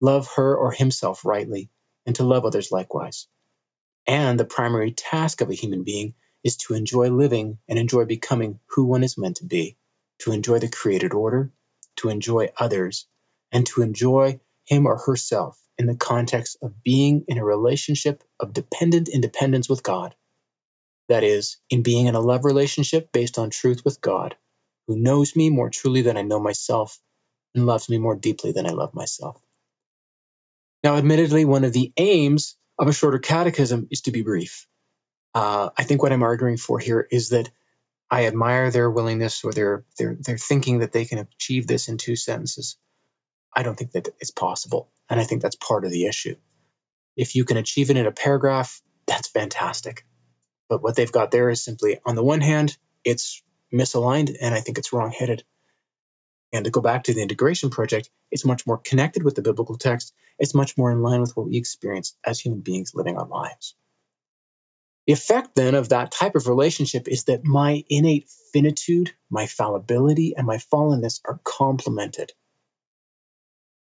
love 0.00 0.28
her 0.36 0.56
or 0.56 0.72
himself 0.72 1.24
rightly, 1.24 1.70
and 2.06 2.16
to 2.16 2.24
love 2.24 2.44
others 2.44 2.72
likewise. 2.72 3.28
And 4.06 4.40
the 4.40 4.44
primary 4.44 4.92
task 4.92 5.40
of 5.40 5.50
a 5.50 5.54
human 5.54 5.84
being 5.84 6.14
is 6.44 6.56
to 6.56 6.74
enjoy 6.74 7.10
living 7.10 7.58
and 7.68 7.78
enjoy 7.78 8.04
becoming 8.04 8.58
who 8.66 8.84
one 8.84 9.04
is 9.04 9.18
meant 9.18 9.36
to 9.36 9.44
be, 9.44 9.76
to 10.20 10.32
enjoy 10.32 10.58
the 10.58 10.68
created 10.68 11.14
order, 11.14 11.50
to 11.96 12.08
enjoy 12.08 12.50
others, 12.58 13.06
and 13.52 13.66
to 13.66 13.82
enjoy 13.82 14.40
him 14.64 14.86
or 14.86 14.96
herself 14.96 15.58
in 15.78 15.86
the 15.86 15.96
context 15.96 16.56
of 16.62 16.82
being 16.82 17.24
in 17.28 17.38
a 17.38 17.44
relationship 17.44 18.22
of 18.40 18.52
dependent 18.52 19.08
independence 19.08 19.68
with 19.68 19.82
God. 19.82 20.14
That 21.08 21.24
is, 21.24 21.58
in 21.68 21.82
being 21.82 22.06
in 22.06 22.14
a 22.14 22.20
love 22.20 22.44
relationship 22.44 23.12
based 23.12 23.38
on 23.38 23.50
truth 23.50 23.84
with 23.84 24.00
God, 24.00 24.36
who 24.86 24.96
knows 24.96 25.36
me 25.36 25.50
more 25.50 25.70
truly 25.70 26.02
than 26.02 26.16
I 26.16 26.22
know 26.22 26.40
myself 26.40 26.98
and 27.54 27.66
loves 27.66 27.88
me 27.88 27.98
more 27.98 28.16
deeply 28.16 28.52
than 28.52 28.66
I 28.66 28.70
love 28.70 28.94
myself. 28.94 29.40
Now, 30.82 30.96
admittedly, 30.96 31.44
one 31.44 31.64
of 31.64 31.72
the 31.72 31.92
aims 31.96 32.56
of 32.78 32.88
a 32.88 32.92
shorter 32.92 33.18
catechism 33.18 33.88
is 33.90 34.02
to 34.02 34.10
be 34.10 34.22
brief. 34.22 34.66
Uh, 35.34 35.70
I 35.76 35.84
think 35.84 36.02
what 36.02 36.12
I'm 36.12 36.22
arguing 36.22 36.56
for 36.56 36.78
here 36.78 37.06
is 37.10 37.30
that 37.30 37.50
I 38.10 38.26
admire 38.26 38.70
their 38.70 38.90
willingness 38.90 39.42
or 39.44 39.52
their 39.52 39.84
their 39.98 40.14
their 40.14 40.36
thinking 40.36 40.80
that 40.80 40.92
they 40.92 41.06
can 41.06 41.18
achieve 41.18 41.66
this 41.66 41.88
in 41.88 41.96
two 41.96 42.16
sentences. 42.16 42.76
I 43.54 43.62
don't 43.62 43.76
think 43.76 43.92
that 43.92 44.08
it's 44.20 44.30
possible, 44.30 44.90
and 45.08 45.18
I 45.18 45.24
think 45.24 45.40
that's 45.40 45.56
part 45.56 45.84
of 45.84 45.90
the 45.90 46.06
issue. 46.06 46.36
If 47.16 47.34
you 47.34 47.44
can 47.44 47.56
achieve 47.56 47.90
it 47.90 47.96
in 47.96 48.06
a 48.06 48.12
paragraph, 48.12 48.82
that's 49.06 49.28
fantastic. 49.28 50.04
But 50.68 50.82
what 50.82 50.96
they've 50.96 51.10
got 51.10 51.30
there 51.30 51.50
is 51.50 51.62
simply, 51.62 51.98
on 52.04 52.14
the 52.14 52.24
one 52.24 52.40
hand, 52.40 52.76
it's 53.04 53.42
misaligned, 53.72 54.36
and 54.40 54.54
I 54.54 54.60
think 54.60 54.78
it's 54.78 54.92
wrong-headed. 54.92 55.44
And 56.52 56.64
to 56.64 56.70
go 56.70 56.80
back 56.80 57.04
to 57.04 57.14
the 57.14 57.22
integration 57.22 57.70
project, 57.70 58.10
it's 58.30 58.44
much 58.44 58.66
more 58.66 58.78
connected 58.78 59.22
with 59.22 59.34
the 59.34 59.42
biblical 59.42 59.76
text. 59.76 60.14
It's 60.38 60.54
much 60.54 60.76
more 60.76 60.90
in 60.90 61.02
line 61.02 61.20
with 61.20 61.36
what 61.36 61.48
we 61.48 61.56
experience 61.56 62.14
as 62.24 62.40
human 62.40 62.60
beings 62.60 62.94
living 62.94 63.16
our 63.16 63.26
lives. 63.26 63.74
The 65.06 65.12
effect 65.12 65.54
then 65.56 65.74
of 65.74 65.88
that 65.88 66.12
type 66.12 66.36
of 66.36 66.46
relationship 66.46 67.08
is 67.08 67.24
that 67.24 67.44
my 67.44 67.84
innate 67.88 68.28
finitude, 68.52 69.12
my 69.30 69.46
fallibility, 69.46 70.34
and 70.36 70.46
my 70.46 70.58
fallenness 70.58 71.20
are 71.24 71.40
complemented. 71.42 72.32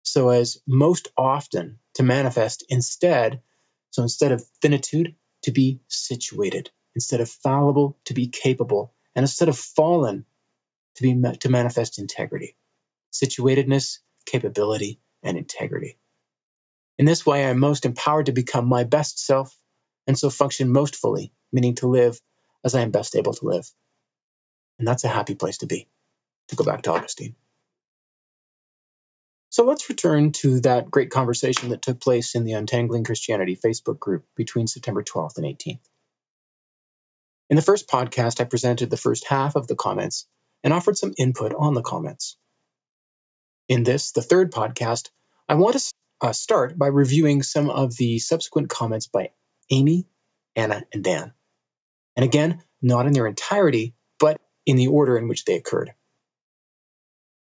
So 0.03 0.29
as 0.29 0.61
most 0.65 1.09
often 1.17 1.79
to 1.95 2.03
manifest 2.03 2.63
instead, 2.69 3.41
so 3.91 4.01
instead 4.03 4.31
of 4.31 4.45
finitude, 4.61 5.15
to 5.43 5.51
be 5.51 5.81
situated, 5.87 6.69
instead 6.95 7.21
of 7.21 7.29
fallible, 7.29 7.97
to 8.05 8.13
be 8.13 8.27
capable, 8.27 8.93
and 9.15 9.23
instead 9.23 9.49
of 9.49 9.57
fallen, 9.57 10.25
to 10.95 11.01
be 11.01 11.37
to 11.39 11.49
manifest 11.49 11.99
integrity, 11.99 12.55
situatedness, 13.13 13.99
capability, 14.25 14.99
and 15.23 15.37
integrity. 15.37 15.97
In 16.97 17.05
this 17.05 17.25
way, 17.25 17.45
I 17.45 17.49
am 17.49 17.59
most 17.59 17.85
empowered 17.85 18.25
to 18.27 18.31
become 18.31 18.67
my 18.67 18.83
best 18.83 19.19
self 19.25 19.55
and 20.09 20.17
so 20.17 20.31
function 20.31 20.71
most 20.71 20.95
fully, 20.95 21.31
meaning 21.53 21.75
to 21.75 21.85
live 21.87 22.19
as 22.65 22.73
I 22.73 22.81
am 22.81 22.89
best 22.89 23.15
able 23.15 23.35
to 23.35 23.45
live. 23.45 23.69
And 24.79 24.87
that's 24.87 25.03
a 25.03 25.07
happy 25.07 25.35
place 25.35 25.59
to 25.59 25.67
be, 25.67 25.87
to 26.47 26.55
go 26.55 26.63
back 26.63 26.81
to 26.81 26.91
Augustine. 26.91 27.35
So 29.49 29.65
let's 29.65 29.87
return 29.87 30.31
to 30.31 30.61
that 30.61 30.89
great 30.89 31.11
conversation 31.11 31.69
that 31.69 31.83
took 31.83 32.01
place 32.01 32.33
in 32.33 32.43
the 32.43 32.53
Untangling 32.53 33.03
Christianity 33.03 33.55
Facebook 33.55 33.99
group 33.99 34.25
between 34.35 34.65
September 34.65 35.03
12th 35.03 35.37
and 35.37 35.45
18th. 35.45 35.85
In 37.51 37.55
the 37.55 37.61
first 37.61 37.87
podcast, 37.87 38.41
I 38.41 38.45
presented 38.45 38.89
the 38.89 38.97
first 38.97 39.27
half 39.27 39.55
of 39.55 39.67
the 39.67 39.75
comments 39.75 40.25
and 40.63 40.73
offered 40.73 40.97
some 40.97 41.13
input 41.19 41.53
on 41.53 41.75
the 41.75 41.83
comments. 41.83 42.35
In 43.67 43.83
this, 43.83 44.11
the 44.11 44.23
third 44.23 44.51
podcast, 44.51 45.09
I 45.47 45.53
want 45.53 45.77
to 45.77 45.93
uh, 46.21 46.33
start 46.33 46.79
by 46.79 46.87
reviewing 46.87 47.43
some 47.43 47.69
of 47.69 47.95
the 47.95 48.17
subsequent 48.17 48.69
comments 48.69 49.05
by 49.05 49.29
Amy, 49.69 50.07
Anna, 50.55 50.83
and 50.93 51.03
Dan. 51.03 51.33
And 52.15 52.23
again, 52.23 52.63
not 52.81 53.05
in 53.05 53.13
their 53.13 53.27
entirety, 53.27 53.93
but 54.19 54.39
in 54.65 54.75
the 54.75 54.87
order 54.87 55.17
in 55.17 55.27
which 55.27 55.45
they 55.45 55.55
occurred. 55.55 55.93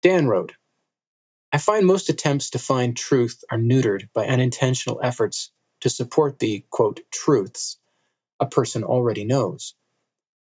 Dan 0.02 0.28
wrote, 0.28 0.54
I 1.52 1.58
find 1.58 1.86
most 1.86 2.10
attempts 2.10 2.52
to 2.52 2.60
find 2.60 2.98
truth 2.98 3.44
are 3.50 3.58
neutered 3.58 4.10
by 4.14 4.28
unintentional 4.28 5.00
efforts 5.02 5.52
to 5.82 5.90
support 5.90 6.40
the, 6.40 6.66
quote, 6.70 7.00
truths 7.12 7.78
a 8.40 8.46
person 8.46 8.84
already 8.84 9.24
knows. 9.24 9.74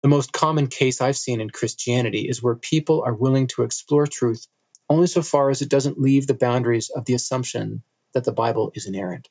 The 0.02 0.10
most 0.10 0.32
common 0.32 0.68
case 0.68 1.02
I've 1.02 1.18
seen 1.18 1.42
in 1.42 1.50
Christianity 1.50 2.28
is 2.28 2.42
where 2.42 2.56
people 2.56 3.04
are 3.06 3.14
willing 3.14 3.48
to 3.48 3.64
explore 3.64 4.08
truth 4.08 4.48
only 4.90 5.08
so 5.08 5.22
far 5.22 5.50
as 5.50 5.62
it 5.62 5.70
doesn't 5.70 6.00
leave 6.00 6.28
the 6.28 6.34
boundaries 6.34 6.90
of 6.90 7.06
the 7.06 7.14
assumption 7.14 7.84
that 8.14 8.24
the 8.24 8.32
Bible 8.32 8.72
is 8.74 8.88
inerrant. 8.88 9.28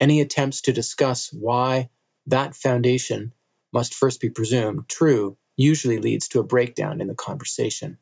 Any 0.00 0.20
attempts 0.20 0.62
to 0.62 0.72
discuss 0.72 1.32
why 1.32 1.90
that 2.26 2.54
foundation 2.54 3.32
must 3.72 3.94
first 3.94 4.20
be 4.20 4.30
presumed 4.30 4.88
true 4.88 5.36
usually 5.56 5.98
leads 5.98 6.28
to 6.28 6.40
a 6.40 6.44
breakdown 6.44 7.00
in 7.00 7.06
the 7.06 7.14
conversation. 7.14 7.98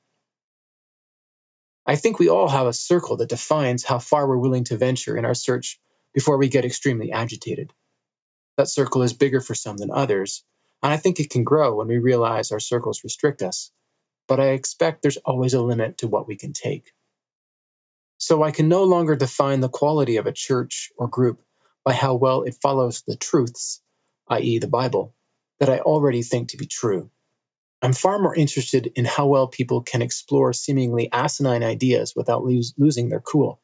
I 1.86 1.96
think 1.96 2.18
we 2.18 2.28
all 2.28 2.48
have 2.48 2.66
a 2.66 2.72
circle 2.72 3.18
that 3.18 3.28
defines 3.28 3.84
how 3.84 3.98
far 3.98 4.26
we're 4.26 4.38
willing 4.38 4.64
to 4.64 4.76
venture 4.76 5.16
in 5.16 5.24
our 5.24 5.34
search 5.34 5.78
before 6.14 6.38
we 6.38 6.48
get 6.48 6.64
extremely 6.64 7.12
agitated. 7.12 7.72
That 8.56 8.68
circle 8.68 9.02
is 9.02 9.12
bigger 9.12 9.40
for 9.40 9.54
some 9.54 9.76
than 9.76 9.90
others, 9.90 10.44
and 10.82 10.92
I 10.92 10.96
think 10.96 11.20
it 11.20 11.30
can 11.30 11.44
grow 11.44 11.74
when 11.76 11.88
we 11.88 11.98
realize 11.98 12.52
our 12.52 12.60
circles 12.60 13.04
restrict 13.04 13.42
us. 13.42 13.70
But 14.26 14.40
I 14.40 14.50
expect 14.50 15.02
there's 15.02 15.18
always 15.18 15.54
a 15.54 15.62
limit 15.62 15.98
to 15.98 16.08
what 16.08 16.26
we 16.26 16.36
can 16.36 16.52
take. 16.52 16.92
So 18.18 18.42
I 18.42 18.52
can 18.52 18.68
no 18.68 18.84
longer 18.84 19.16
define 19.16 19.60
the 19.60 19.68
quality 19.68 20.16
of 20.16 20.26
a 20.26 20.32
church 20.32 20.92
or 20.96 21.08
group 21.08 21.42
by 21.84 21.92
how 21.92 22.14
well 22.14 22.42
it 22.42 22.56
follows 22.62 23.02
the 23.06 23.16
truths, 23.16 23.80
i.e., 24.28 24.58
the 24.58 24.68
Bible, 24.68 25.14
that 25.60 25.70
I 25.70 25.80
already 25.80 26.22
think 26.22 26.50
to 26.50 26.56
be 26.56 26.66
true. 26.66 27.10
I'm 27.82 27.92
far 27.92 28.18
more 28.18 28.34
interested 28.34 28.92
in 28.96 29.04
how 29.04 29.26
well 29.26 29.48
people 29.48 29.82
can 29.82 30.02
explore 30.02 30.52
seemingly 30.52 31.10
asinine 31.12 31.62
ideas 31.62 32.14
without 32.16 32.44
lose, 32.44 32.74
losing 32.78 33.08
their 33.08 33.20
cool. 33.20 33.60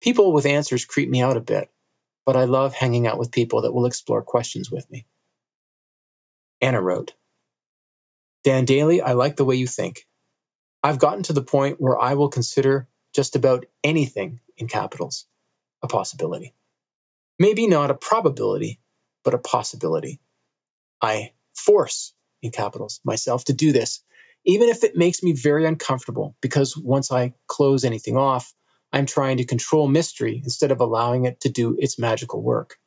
People 0.00 0.32
with 0.32 0.46
answers 0.46 0.86
creep 0.86 1.08
me 1.10 1.22
out 1.22 1.36
a 1.36 1.40
bit, 1.40 1.70
but 2.26 2.36
I 2.36 2.44
love 2.44 2.74
hanging 2.74 3.06
out 3.06 3.18
with 3.18 3.32
people 3.32 3.62
that 3.62 3.72
will 3.72 3.86
explore 3.86 4.22
questions 4.22 4.70
with 4.70 4.90
me. 4.90 5.06
Anna 6.60 6.80
wrote, 6.80 7.14
Dan 8.44 8.64
Daly, 8.64 9.02
I 9.02 9.12
like 9.12 9.36
the 9.36 9.44
way 9.44 9.56
you 9.56 9.66
think. 9.66 10.06
I've 10.82 10.98
gotten 10.98 11.24
to 11.24 11.34
the 11.34 11.42
point 11.42 11.80
where 11.80 11.98
I 12.00 12.14
will 12.14 12.30
consider 12.30 12.88
just 13.14 13.36
about 13.36 13.66
anything 13.84 14.40
in 14.56 14.68
capitals 14.68 15.26
a 15.82 15.88
possibility. 15.88 16.54
Maybe 17.40 17.68
not 17.68 17.92
a 17.92 17.96
probability, 17.96 18.80
but 19.24 19.34
a 19.34 19.38
possibility. 19.40 20.20
I 21.02 21.32
force, 21.54 22.14
in 22.42 22.50
capitals, 22.52 23.00
myself 23.04 23.44
to 23.46 23.52
do 23.52 23.72
this, 23.72 24.02
even 24.46 24.68
if 24.70 24.84
it 24.84 24.96
makes 24.96 25.22
me 25.22 25.32
very 25.34 25.66
uncomfortable, 25.66 26.36
because 26.42 26.76
once 26.76 27.12
I 27.12 27.34
close 27.48 27.84
anything 27.84 28.16
off, 28.16 28.52
I'm 28.92 29.06
trying 29.06 29.38
to 29.38 29.46
control 29.46 29.88
mystery 29.88 30.40
instead 30.44 30.72
of 30.72 30.80
allowing 30.80 31.26
it 31.26 31.42
to 31.42 31.50
do 31.50 31.76
its 31.78 31.98
magical 31.98 32.42
work. 32.42 32.78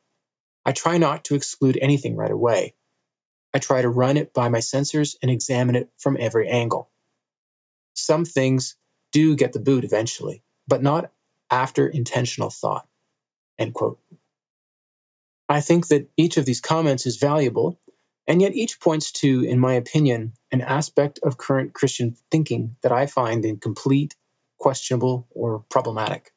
I 0.65 0.73
try 0.73 0.97
not 0.97 1.25
to 1.25 1.35
exclude 1.35 1.79
anything 1.81 2.15
right 2.17 2.31
away. 2.31 2.75
I 3.53 3.59
try 3.59 3.81
to 3.81 3.89
run 3.89 4.17
it 4.17 4.33
by 4.33 4.49
my 4.49 4.59
sensors 4.59 5.15
and 5.21 5.31
examine 5.31 5.75
it 5.75 5.89
from 5.99 6.17
every 6.19 6.49
angle. 6.49 6.91
Some 7.95 8.25
things 8.25 8.75
do 9.13 9.35
get 9.35 9.53
the 9.53 9.59
boot 9.59 9.85
eventually, 9.85 10.43
but 10.67 10.83
not 10.83 11.11
after 11.51 11.87
intentional 11.87 12.51
thought. 12.51 12.87
End 13.59 13.73
quote. 13.73 13.99
I 15.53 15.61
think 15.61 15.89
that 15.89 16.09
each 16.17 16.37
of 16.37 16.45
these 16.45 16.61
comments 16.61 17.05
is 17.05 17.17
valuable, 17.17 17.79
and 18.25 18.41
yet 18.41 18.55
each 18.55 18.79
points 18.79 19.11
to, 19.21 19.43
in 19.43 19.59
my 19.59 19.73
opinion, 19.75 20.33
an 20.51 20.61
aspect 20.61 21.19
of 21.21 21.37
current 21.37 21.73
Christian 21.73 22.15
thinking 22.31 22.75
that 22.81 22.91
I 22.91 23.05
find 23.05 23.45
incomplete, 23.45 24.15
questionable, 24.57 25.27
or 25.29 25.63
problematic. 25.69 26.33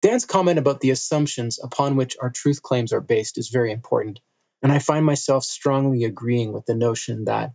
Dan's 0.00 0.26
comment 0.26 0.60
about 0.60 0.80
the 0.80 0.92
assumptions 0.92 1.58
upon 1.60 1.96
which 1.96 2.16
our 2.22 2.30
truth 2.30 2.62
claims 2.62 2.92
are 2.92 3.00
based 3.00 3.36
is 3.36 3.48
very 3.48 3.72
important, 3.72 4.20
and 4.62 4.70
I 4.70 4.78
find 4.78 5.04
myself 5.04 5.42
strongly 5.42 6.04
agreeing 6.04 6.52
with 6.52 6.66
the 6.66 6.76
notion 6.76 7.24
that 7.24 7.54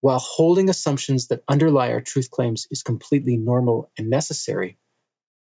while 0.00 0.20
holding 0.20 0.70
assumptions 0.70 1.26
that 1.26 1.44
underlie 1.46 1.92
our 1.92 2.00
truth 2.00 2.30
claims 2.30 2.66
is 2.70 2.82
completely 2.82 3.36
normal 3.36 3.90
and 3.98 4.08
necessary, 4.08 4.78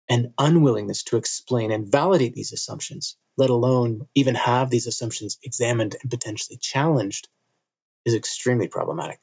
an 0.10 0.34
unwillingness 0.40 1.04
to 1.04 1.18
explain 1.18 1.72
and 1.72 1.92
validate 1.92 2.34
these 2.34 2.52
assumptions, 2.52 3.16
let 3.38 3.52
alone 3.52 4.08
even 4.16 4.36
have 4.36 4.70
these 4.70 4.88
assumptions 4.88 5.38
examined 5.44 5.96
and 6.02 6.10
potentially 6.10 6.58
challenged, 6.58 7.28
is 8.06 8.16
extremely 8.16 8.68
problematic. 8.68 9.20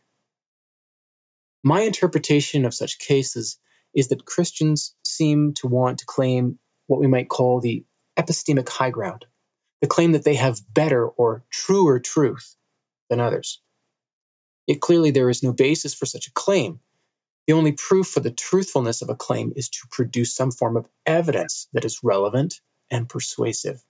My 1.65 1.81
interpretation 1.81 2.65
of 2.65 2.75
such 2.75 3.01
cases 3.01 3.59
is 3.93 4.09
that 4.09 4.25
Christians 4.25 4.95
seem 5.05 5.55
to 5.55 5.67
want 5.67 5.99
to 5.99 6.07
claim 6.07 6.59
what 6.87 7.01
we 7.01 7.09
might 7.09 7.29
call 7.29 7.61
the 7.61 7.85
epistemic 8.17 8.69
high 8.69 8.91
ground, 8.91 9.25
the 9.81 9.89
claim 9.89 10.13
that 10.13 10.23
they 10.23 10.37
have 10.37 10.61
better 10.73 11.07
or 11.09 11.45
truer 11.51 11.99
truth 11.99 12.55
than 13.11 13.19
others. 13.19 13.61
Yet 14.67 14.81
clearly 14.81 15.11
there 15.11 15.31
is 15.31 15.43
no 15.43 15.53
basis 15.53 15.95
for 15.95 16.07
such 16.07 16.29
a 16.29 16.33
claim 16.33 16.81
the 17.47 17.53
only 17.53 17.73
proof 17.73 18.09
for 18.09 18.21
the 18.21 18.31
truthfulness 18.31 19.03
of 19.03 19.09
a 19.09 19.15
claim 19.15 19.53
is 19.55 19.69
to 19.69 19.87
produce 19.91 20.35
some 20.35 20.51
form 20.51 20.77
of 20.77 20.89
evidence 21.05 21.69
that 21.73 21.85
is 21.85 22.03
relevant 22.03 22.61
and 22.91 23.09
persuasive. 23.09 23.81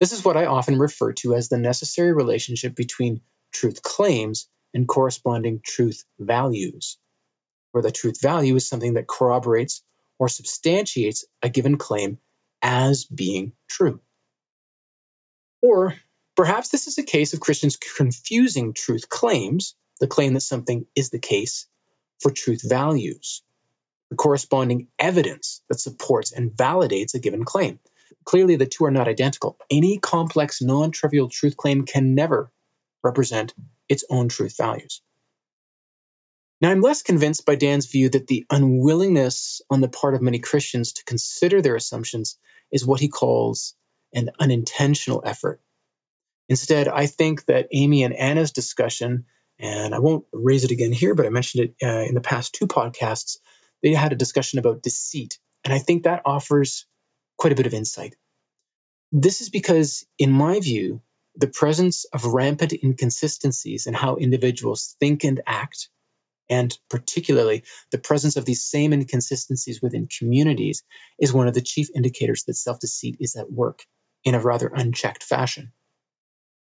This 0.00 0.12
is 0.12 0.24
what 0.24 0.36
I 0.36 0.46
often 0.46 0.78
refer 0.78 1.12
to 1.14 1.34
as 1.34 1.48
the 1.48 1.58
necessary 1.58 2.12
relationship 2.12 2.74
between 2.74 3.20
truth 3.52 3.82
claims 3.82 4.48
and 4.72 4.86
corresponding 4.86 5.60
truth 5.64 6.04
values, 6.18 6.98
where 7.72 7.82
the 7.82 7.90
truth 7.90 8.20
value 8.20 8.54
is 8.56 8.68
something 8.68 8.94
that 8.94 9.08
corroborates 9.08 9.82
or 10.18 10.28
substantiates 10.28 11.24
a 11.42 11.48
given 11.48 11.76
claim 11.76 12.18
as 12.62 13.04
being 13.04 13.52
true. 13.68 14.00
Or 15.60 15.94
perhaps 16.36 16.68
this 16.68 16.86
is 16.86 16.98
a 16.98 17.02
case 17.02 17.34
of 17.34 17.40
Christians 17.40 17.76
confusing 17.76 18.72
truth 18.72 19.08
claims, 19.08 19.74
the 20.00 20.06
claim 20.06 20.34
that 20.34 20.40
something 20.40 20.86
is 20.94 21.10
the 21.10 21.18
case, 21.18 21.66
for 22.20 22.30
truth 22.30 22.62
values, 22.68 23.42
the 24.10 24.16
corresponding 24.16 24.88
evidence 24.98 25.62
that 25.68 25.80
supports 25.80 26.32
and 26.32 26.50
validates 26.50 27.14
a 27.14 27.18
given 27.18 27.44
claim. 27.44 27.78
Clearly, 28.24 28.56
the 28.56 28.66
two 28.66 28.84
are 28.84 28.90
not 28.90 29.08
identical. 29.08 29.58
Any 29.70 29.98
complex, 29.98 30.60
non 30.60 30.90
trivial 30.90 31.28
truth 31.28 31.56
claim 31.56 31.84
can 31.84 32.14
never 32.14 32.50
represent 33.02 33.54
its 33.88 34.04
own 34.10 34.28
truth 34.28 34.56
values. 34.56 35.00
Now, 36.60 36.70
I'm 36.70 36.80
less 36.80 37.02
convinced 37.02 37.46
by 37.46 37.54
Dan's 37.54 37.86
view 37.86 38.08
that 38.08 38.26
the 38.26 38.44
unwillingness 38.50 39.62
on 39.70 39.80
the 39.80 39.88
part 39.88 40.14
of 40.14 40.22
many 40.22 40.40
Christians 40.40 40.94
to 40.94 41.04
consider 41.04 41.62
their 41.62 41.76
assumptions 41.76 42.36
is 42.72 42.84
what 42.84 43.00
he 43.00 43.08
calls 43.08 43.74
an 44.12 44.30
unintentional 44.40 45.22
effort. 45.24 45.60
Instead, 46.48 46.88
I 46.88 47.06
think 47.06 47.44
that 47.46 47.68
Amy 47.72 48.02
and 48.02 48.14
Anna's 48.14 48.52
discussion 48.52 49.26
And 49.58 49.94
I 49.94 49.98
won't 49.98 50.24
raise 50.32 50.64
it 50.64 50.70
again 50.70 50.92
here, 50.92 51.14
but 51.14 51.26
I 51.26 51.30
mentioned 51.30 51.64
it 51.64 51.86
uh, 51.86 52.02
in 52.02 52.14
the 52.14 52.20
past 52.20 52.54
two 52.54 52.66
podcasts. 52.66 53.38
They 53.82 53.92
had 53.92 54.12
a 54.12 54.16
discussion 54.16 54.58
about 54.58 54.82
deceit. 54.82 55.38
And 55.64 55.74
I 55.74 55.78
think 55.78 56.04
that 56.04 56.22
offers 56.24 56.86
quite 57.36 57.52
a 57.52 57.56
bit 57.56 57.66
of 57.66 57.74
insight. 57.74 58.14
This 59.10 59.40
is 59.40 59.50
because, 59.50 60.06
in 60.18 60.30
my 60.30 60.60
view, 60.60 61.00
the 61.36 61.48
presence 61.48 62.04
of 62.04 62.24
rampant 62.24 62.72
inconsistencies 62.72 63.86
in 63.86 63.94
how 63.94 64.16
individuals 64.16 64.96
think 65.00 65.24
and 65.24 65.40
act, 65.46 65.88
and 66.50 66.76
particularly 66.90 67.64
the 67.90 67.98
presence 67.98 68.36
of 68.36 68.44
these 68.44 68.64
same 68.64 68.92
inconsistencies 68.92 69.80
within 69.80 70.08
communities, 70.08 70.82
is 71.18 71.32
one 71.32 71.48
of 71.48 71.54
the 71.54 71.62
chief 71.62 71.88
indicators 71.94 72.44
that 72.44 72.54
self 72.54 72.80
deceit 72.80 73.16
is 73.20 73.36
at 73.36 73.50
work 73.50 73.84
in 74.24 74.34
a 74.34 74.40
rather 74.40 74.68
unchecked 74.68 75.22
fashion. 75.22 75.72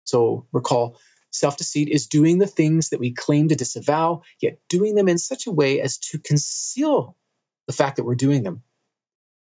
So 0.05 0.47
recall, 0.51 0.97
self 1.31 1.57
deceit 1.57 1.89
is 1.89 2.07
doing 2.07 2.37
the 2.37 2.47
things 2.47 2.89
that 2.89 2.99
we 2.99 3.13
claim 3.13 3.49
to 3.49 3.55
disavow, 3.55 4.21
yet 4.39 4.59
doing 4.69 4.95
them 4.95 5.07
in 5.07 5.17
such 5.17 5.47
a 5.47 5.51
way 5.51 5.81
as 5.81 5.97
to 5.97 6.19
conceal 6.19 7.17
the 7.67 7.73
fact 7.73 7.97
that 7.97 8.03
we're 8.03 8.15
doing 8.15 8.43
them 8.43 8.63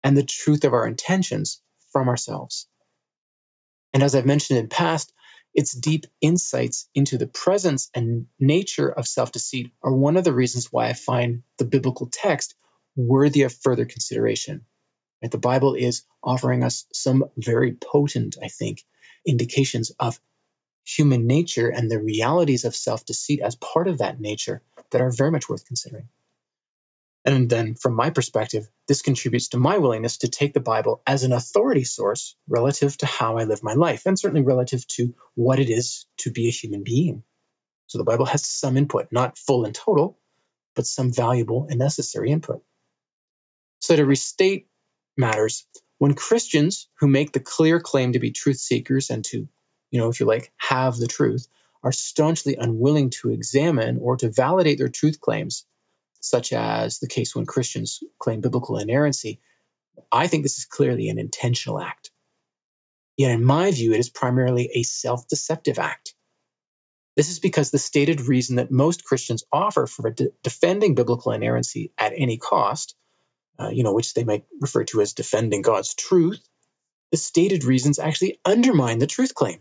and 0.04 0.16
the 0.16 0.22
truth 0.22 0.64
of 0.64 0.72
our 0.72 0.86
intentions 0.86 1.60
from 1.92 2.08
ourselves. 2.08 2.68
And 3.92 4.02
as 4.02 4.14
I've 4.14 4.26
mentioned 4.26 4.58
in 4.58 4.68
past, 4.68 5.12
its 5.54 5.72
deep 5.72 6.06
insights 6.20 6.88
into 6.94 7.18
the 7.18 7.26
presence 7.26 7.90
and 7.94 8.26
nature 8.40 8.90
of 8.90 9.06
self 9.06 9.32
deceit 9.32 9.72
are 9.82 9.92
one 9.92 10.16
of 10.16 10.24
the 10.24 10.32
reasons 10.32 10.72
why 10.72 10.88
I 10.88 10.94
find 10.94 11.42
the 11.58 11.66
biblical 11.66 12.08
text 12.10 12.54
worthy 12.96 13.42
of 13.42 13.52
further 13.52 13.84
consideration. 13.84 14.64
The 15.22 15.38
Bible 15.38 15.74
is 15.74 16.02
offering 16.22 16.64
us 16.64 16.84
some 16.92 17.24
very 17.36 17.72
potent, 17.72 18.36
I 18.42 18.48
think, 18.48 18.82
indications 19.26 19.92
of 20.00 20.18
human 20.84 21.26
nature 21.26 21.68
and 21.68 21.90
the 21.90 22.00
realities 22.00 22.64
of 22.64 22.74
self 22.74 23.04
deceit 23.04 23.40
as 23.40 23.56
part 23.56 23.88
of 23.88 23.98
that 23.98 24.20
nature 24.20 24.62
that 24.90 25.00
are 25.00 25.10
very 25.10 25.30
much 25.30 25.48
worth 25.48 25.66
considering. 25.66 26.08
And 27.24 27.48
then, 27.48 27.76
from 27.76 27.94
my 27.94 28.10
perspective, 28.10 28.68
this 28.88 29.02
contributes 29.02 29.48
to 29.48 29.58
my 29.58 29.78
willingness 29.78 30.18
to 30.18 30.28
take 30.28 30.54
the 30.54 30.60
Bible 30.60 31.02
as 31.06 31.22
an 31.22 31.32
authority 31.32 31.84
source 31.84 32.34
relative 32.48 32.96
to 32.98 33.06
how 33.06 33.38
I 33.38 33.44
live 33.44 33.62
my 33.62 33.74
life, 33.74 34.06
and 34.06 34.18
certainly 34.18 34.42
relative 34.42 34.86
to 34.88 35.14
what 35.34 35.60
it 35.60 35.70
is 35.70 36.06
to 36.18 36.32
be 36.32 36.48
a 36.48 36.52
human 36.52 36.82
being. 36.82 37.22
So 37.86 37.98
the 37.98 38.04
Bible 38.04 38.26
has 38.26 38.44
some 38.44 38.76
input, 38.76 39.08
not 39.12 39.38
full 39.38 39.64
and 39.64 39.74
total, 39.74 40.18
but 40.74 40.86
some 40.86 41.12
valuable 41.12 41.66
and 41.70 41.78
necessary 41.78 42.30
input. 42.30 42.62
So 43.78 43.94
to 43.94 44.04
restate 44.04 44.66
matters, 45.16 45.64
when 45.98 46.14
Christians 46.14 46.88
who 46.98 47.06
make 47.06 47.32
the 47.32 47.40
clear 47.40 47.78
claim 47.78 48.14
to 48.14 48.18
be 48.18 48.32
truth 48.32 48.58
seekers 48.58 49.10
and 49.10 49.24
to, 49.26 49.48
you 49.92 50.00
know, 50.00 50.08
if 50.08 50.18
you 50.18 50.26
like, 50.26 50.52
have 50.56 50.96
the 50.96 51.06
truth, 51.06 51.46
are 51.84 51.92
staunchly 51.92 52.56
unwilling 52.56 53.10
to 53.10 53.30
examine 53.30 53.98
or 54.00 54.16
to 54.16 54.30
validate 54.30 54.78
their 54.78 54.88
truth 54.88 55.20
claims, 55.20 55.66
such 56.20 56.52
as 56.52 56.98
the 56.98 57.08
case 57.08 57.36
when 57.36 57.46
Christians 57.46 58.02
claim 58.18 58.40
biblical 58.40 58.78
inerrancy, 58.78 59.40
I 60.10 60.26
think 60.26 60.42
this 60.42 60.58
is 60.58 60.64
clearly 60.64 61.10
an 61.10 61.18
intentional 61.18 61.80
act. 61.80 62.10
Yet, 63.16 63.32
in 63.32 63.44
my 63.44 63.70
view, 63.70 63.92
it 63.92 64.00
is 64.00 64.10
primarily 64.10 64.70
a 64.74 64.82
self 64.82 65.28
deceptive 65.28 65.78
act. 65.78 66.14
This 67.16 67.30
is 67.30 67.40
because 67.40 67.70
the 67.70 67.78
stated 67.78 68.22
reason 68.22 68.56
that 68.56 68.70
most 68.70 69.04
Christians 69.04 69.44
offer 69.52 69.86
for 69.86 70.10
de- 70.10 70.30
defending 70.42 70.94
biblical 70.94 71.32
inerrancy 71.32 71.92
at 71.98 72.14
any 72.16 72.38
cost, 72.38 72.96
uh, 73.60 73.68
you 73.68 73.82
know, 73.82 73.92
which 73.92 74.14
they 74.14 74.24
might 74.24 74.46
refer 74.60 74.84
to 74.84 75.02
as 75.02 75.12
defending 75.12 75.62
God's 75.62 75.94
truth, 75.94 76.42
the 77.10 77.18
stated 77.18 77.64
reasons 77.64 77.98
actually 77.98 78.40
undermine 78.44 78.98
the 78.98 79.06
truth 79.06 79.34
claim. 79.34 79.60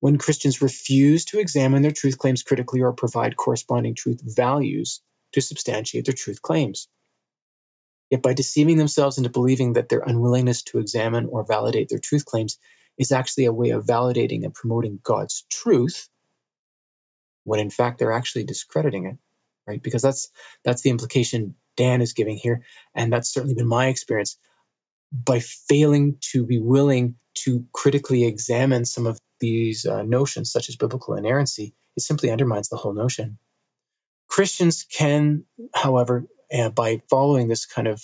When 0.00 0.18
Christians 0.18 0.62
refuse 0.62 1.26
to 1.26 1.38
examine 1.38 1.82
their 1.82 1.90
truth 1.90 2.18
claims 2.18 2.42
critically 2.42 2.80
or 2.80 2.92
provide 2.92 3.36
corresponding 3.36 3.94
truth 3.94 4.20
values, 4.24 5.02
to 5.32 5.40
substantiate 5.40 6.06
their 6.06 6.14
truth 6.14 6.42
claims. 6.42 6.88
Yet 8.10 8.22
by 8.22 8.34
deceiving 8.34 8.76
themselves 8.76 9.18
into 9.18 9.30
believing 9.30 9.74
that 9.74 9.88
their 9.88 10.00
unwillingness 10.00 10.62
to 10.64 10.78
examine 10.78 11.26
or 11.26 11.44
validate 11.46 11.88
their 11.88 12.00
truth 12.00 12.24
claims 12.24 12.58
is 12.98 13.12
actually 13.12 13.44
a 13.44 13.52
way 13.52 13.70
of 13.70 13.86
validating 13.86 14.44
and 14.44 14.52
promoting 14.52 14.98
God's 15.02 15.44
truth, 15.48 16.08
when 17.44 17.60
in 17.60 17.70
fact 17.70 17.98
they're 17.98 18.12
actually 18.12 18.44
discrediting 18.44 19.06
it, 19.06 19.16
right? 19.66 19.82
Because 19.82 20.02
that's 20.02 20.28
that's 20.64 20.82
the 20.82 20.90
implication 20.90 21.54
Dan 21.76 22.02
is 22.02 22.12
giving 22.12 22.36
here, 22.36 22.64
and 22.94 23.12
that's 23.12 23.32
certainly 23.32 23.54
been 23.54 23.68
my 23.68 23.86
experience. 23.86 24.36
By 25.12 25.40
failing 25.40 26.18
to 26.32 26.44
be 26.44 26.58
willing 26.58 27.16
to 27.34 27.64
critically 27.72 28.24
examine 28.24 28.84
some 28.84 29.06
of 29.06 29.20
these 29.40 29.86
uh, 29.86 30.02
notions, 30.02 30.52
such 30.52 30.68
as 30.68 30.76
biblical 30.76 31.14
inerrancy, 31.14 31.74
it 31.96 32.02
simply 32.02 32.30
undermines 32.30 32.68
the 32.68 32.76
whole 32.76 32.94
notion. 32.94 33.38
Christians 34.28 34.84
can, 34.84 35.44
however, 35.74 36.26
uh, 36.52 36.70
by 36.70 37.02
following 37.10 37.48
this 37.48 37.66
kind 37.66 37.88
of 37.88 38.02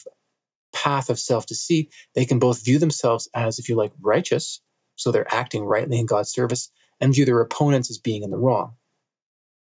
path 0.72 1.10
of 1.10 1.18
self 1.18 1.46
deceit, 1.46 1.92
they 2.14 2.24
can 2.24 2.38
both 2.38 2.64
view 2.64 2.78
themselves 2.78 3.28
as, 3.34 3.58
if 3.58 3.68
you 3.68 3.76
like, 3.76 3.92
righteous, 4.00 4.60
so 4.96 5.12
they're 5.12 5.32
acting 5.32 5.64
rightly 5.64 5.98
in 5.98 6.06
God's 6.06 6.30
service, 6.30 6.70
and 7.00 7.14
view 7.14 7.24
their 7.24 7.40
opponents 7.40 7.90
as 7.90 7.98
being 7.98 8.22
in 8.22 8.30
the 8.30 8.38
wrong. 8.38 8.74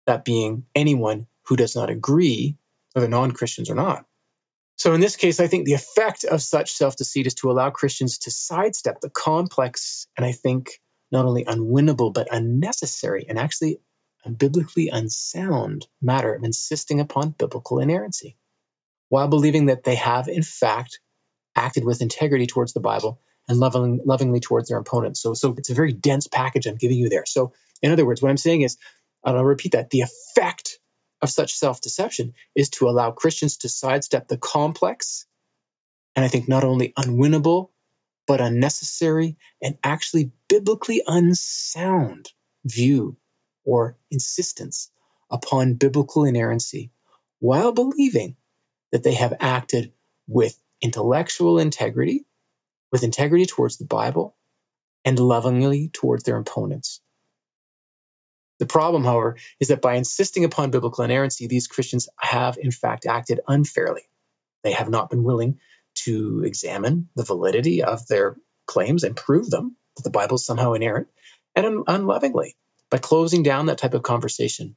That 0.07 0.25
being 0.25 0.67
anyone 0.75 1.27
who 1.45 1.57
does 1.57 1.75
not 1.75 1.91
agree, 1.91 2.57
whether 2.93 3.09
non 3.09 3.33
Christians 3.33 3.71
or 3.71 3.75
not. 3.75 4.05
So 4.77 4.95
in 4.95 5.01
this 5.01 5.17
case, 5.17 5.39
I 5.39 5.47
think 5.47 5.65
the 5.65 5.75
effect 5.75 6.25
of 6.25 6.43
such 6.43 6.73
self 6.73 6.97
deceit 6.97 7.27
is 7.27 7.35
to 7.37 7.51
allow 7.51 7.71
Christians 7.71 8.19
to 8.19 8.31
sidestep 8.31 9.01
the 9.01 9.11
complex 9.11 10.07
and 10.17 10.27
I 10.27 10.33
think 10.33 10.82
not 11.13 11.27
only 11.27 11.45
unwinnable, 11.45 12.13
but 12.13 12.29
unnecessary 12.33 13.27
and 13.29 13.39
actually 13.39 13.81
biblically 14.37 14.89
unsound 14.89 15.87
matter 16.01 16.35
of 16.35 16.45
insisting 16.45 17.01
upon 17.01 17.31
biblical 17.31 17.79
inerrancy, 17.79 18.37
while 19.09 19.29
believing 19.29 19.67
that 19.67 19.85
they 19.85 19.97
have, 19.97 20.29
in 20.29 20.43
fact, 20.43 21.01
acted 21.55 21.85
with 21.85 22.03
integrity 22.03 22.47
towards 22.47 22.73
the 22.73 22.81
Bible 22.81 23.21
and 23.49 23.59
loving, 23.59 24.01
lovingly 24.05 24.41
towards 24.41 24.69
their 24.69 24.79
opponents. 24.79 25.21
So, 25.21 25.35
so 25.35 25.55
it's 25.59 25.71
a 25.71 25.75
very 25.75 25.93
dense 25.93 26.27
package 26.27 26.67
I'm 26.67 26.77
giving 26.77 26.97
you 26.97 27.09
there. 27.09 27.27
So, 27.27 27.53
in 27.83 27.93
other 27.93 28.07
words, 28.07 28.23
what 28.23 28.31
I'm 28.31 28.37
saying 28.37 28.63
is, 28.63 28.79
and 29.25 29.37
I'll 29.37 29.45
repeat 29.45 29.73
that 29.73 29.91
the 29.91 30.03
effect 30.03 30.79
of 31.21 31.31
such 31.31 31.55
self 31.55 31.81
deception 31.81 32.35
is 32.55 32.71
to 32.71 32.89
allow 32.89 33.11
Christians 33.11 33.59
to 33.59 33.69
sidestep 33.69 34.29
the 34.29 34.39
complex 34.39 35.27
and 36.15 36.25
I 36.25 36.29
think 36.29 36.49
not 36.49 36.65
only 36.65 36.93
unwinnable, 36.99 37.71
but 38.27 38.41
unnecessary 38.41 39.37
and 39.61 39.79
actually 39.83 40.33
biblically 40.49 41.03
unsound 41.07 42.31
view 42.65 43.17
or 43.65 43.97
insistence 44.11 44.91
upon 45.31 45.75
biblical 45.75 46.25
inerrancy 46.25 46.91
while 47.41 47.73
believing 47.73 48.37
that 48.93 49.03
they 49.03 49.15
have 49.15 49.35
acted 49.41 49.93
with 50.29 50.57
intellectual 50.81 51.59
integrity, 51.59 52.25
with 52.91 53.03
integrity 53.03 53.47
towards 53.47 53.79
the 53.79 53.85
Bible, 53.85 54.37
and 55.05 55.19
lovingly 55.19 55.89
towards 55.89 56.25
their 56.25 56.39
opponents. 56.39 57.01
The 58.59 58.67
problem, 58.67 59.03
however, 59.03 59.39
is 59.59 59.69
that 59.69 59.83
by 59.83 59.95
insisting 59.95 60.45
upon 60.45 60.71
biblical 60.71 61.03
inerrancy, 61.03 61.49
these 61.49 61.67
Christians 61.67 62.09
have 62.17 62.59
in 62.59 62.71
fact 62.71 63.07
acted 63.07 63.41
unfairly. 63.49 64.03
They 64.63 64.73
have 64.73 64.89
not 64.89 65.11
been 65.11 65.25
willing 65.25 65.59
to 65.95 66.43
examine 66.45 67.09
the 67.17 67.25
validity 67.25 67.83
of 67.83 68.07
their 68.07 68.37
claims 68.67 69.05
and 69.05 69.17
prove 69.17 69.51
them 69.51 69.77
that 69.97 70.03
the 70.03 70.11
Bible 70.11 70.37
is 70.37 70.47
somehow 70.47 70.73
inerrant, 70.73 71.09
and 71.55 71.85
unlovingly 71.87 72.57
by 72.91 72.99
closing 72.99 73.43
down 73.43 73.67
that 73.67 73.79
type 73.79 73.95
of 73.95 74.03
conversation 74.03 74.77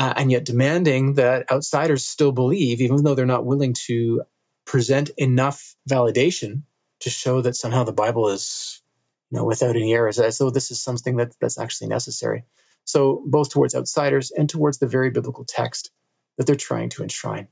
uh, 0.00 0.14
and 0.16 0.30
yet 0.32 0.44
demanding 0.44 1.14
that 1.14 1.50
outsiders 1.52 2.06
still 2.06 2.32
believe, 2.32 2.80
even 2.80 3.04
though 3.04 3.14
they're 3.14 3.26
not 3.26 3.44
willing 3.44 3.74
to 3.86 4.22
present 4.64 5.10
enough 5.18 5.74
validation 5.88 6.62
to 7.00 7.10
show 7.10 7.42
that 7.42 7.54
somehow 7.54 7.84
the 7.84 7.92
Bible 7.92 8.28
is, 8.28 8.82
you 9.30 9.38
know, 9.38 9.44
without 9.44 9.76
any 9.76 9.92
errors, 9.92 10.18
as 10.18 10.38
though 10.38 10.50
this 10.50 10.70
is 10.70 10.82
something 10.82 11.16
that, 11.16 11.34
that's 11.38 11.58
actually 11.58 11.88
necessary. 11.88 12.44
So 12.84 13.22
both 13.26 13.50
towards 13.50 13.74
outsiders 13.74 14.30
and 14.30 14.48
towards 14.48 14.78
the 14.78 14.86
very 14.86 15.10
biblical 15.10 15.44
text 15.44 15.90
that 16.38 16.46
they're 16.46 16.56
trying 16.56 16.88
to 16.90 17.02
enshrine. 17.02 17.48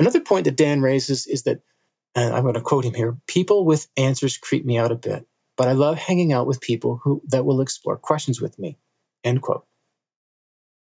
Another 0.00 0.20
point 0.20 0.46
that 0.46 0.56
Dan 0.56 0.80
raises 0.80 1.28
is 1.28 1.44
that, 1.44 1.60
and 2.16 2.34
I'm 2.34 2.42
going 2.42 2.54
to 2.54 2.60
quote 2.60 2.84
him 2.84 2.94
here: 2.94 3.16
"People 3.28 3.64
with 3.64 3.86
answers 3.96 4.36
creep 4.36 4.64
me 4.64 4.78
out 4.78 4.90
a 4.90 4.96
bit 4.96 5.26
but 5.60 5.68
I 5.68 5.72
love 5.72 5.98
hanging 5.98 6.32
out 6.32 6.46
with 6.46 6.62
people 6.62 6.98
who 7.04 7.20
that 7.28 7.44
will 7.44 7.60
explore 7.60 7.98
questions 7.98 8.40
with 8.40 8.58
me. 8.58 8.78
End 9.22 9.42
quote. 9.42 9.66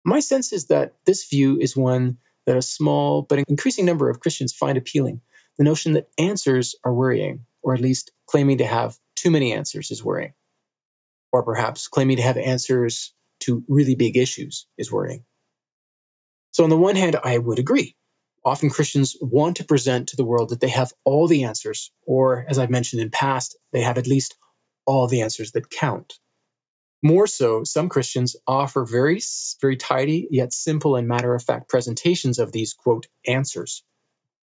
My 0.05 0.21
sense 0.21 0.53
is 0.53 0.67
that 0.67 0.93
this 1.03 1.27
view 1.27 1.59
is 1.59 1.75
one 1.75 2.17
that 2.45 2.55
a 2.55 2.61
small 2.61 3.23
but 3.23 3.43
increasing 3.49 3.85
number 3.85 4.09
of 4.09 4.21
Christians 4.21 4.53
find 4.53 4.77
appealing. 4.77 5.19
The 5.57 5.65
notion 5.65 5.95
that 5.95 6.07
answers 6.17 6.75
are 6.81 6.93
worrying, 6.93 7.45
or 7.61 7.73
at 7.73 7.81
least 7.81 8.11
claiming 8.25 8.59
to 8.59 8.65
have 8.65 8.97
too 9.17 9.31
many 9.31 9.51
answers 9.51 9.91
is 9.91 10.01
worrying. 10.01 10.33
Or 11.33 11.43
perhaps 11.43 11.89
claiming 11.89 12.15
to 12.15 12.23
have 12.23 12.37
answers 12.37 13.13
to 13.41 13.65
really 13.67 13.95
big 13.95 14.15
issues 14.15 14.65
is 14.77 14.89
worrying. 14.89 15.25
So, 16.51 16.63
on 16.63 16.69
the 16.69 16.77
one 16.77 16.95
hand, 16.95 17.17
I 17.21 17.37
would 17.37 17.59
agree. 17.59 17.97
Often 18.45 18.71
Christians 18.71 19.15
want 19.21 19.57
to 19.57 19.63
present 19.63 20.09
to 20.09 20.17
the 20.17 20.25
world 20.25 20.49
that 20.49 20.59
they 20.59 20.69
have 20.69 20.91
all 21.05 21.27
the 21.27 21.45
answers, 21.45 21.91
or 22.05 22.45
as 22.47 22.59
I've 22.59 22.69
mentioned 22.69 23.01
in 23.01 23.09
past, 23.09 23.57
they 23.71 23.81
have 23.81 23.97
at 23.97 24.07
least 24.07 24.35
all 24.85 25.07
the 25.07 25.21
answers 25.21 25.53
that 25.53 25.69
count. 25.69 26.13
More 27.01 27.27
so, 27.27 27.63
some 27.63 27.89
Christians 27.89 28.35
offer 28.45 28.85
very, 28.85 29.21
very 29.61 29.77
tidy 29.77 30.27
yet 30.29 30.53
simple 30.53 30.95
and 30.95 31.07
matter 31.07 31.33
of 31.33 31.43
fact 31.43 31.69
presentations 31.69 32.39
of 32.39 32.51
these, 32.51 32.73
quote, 32.73 33.07
answers. 33.25 33.83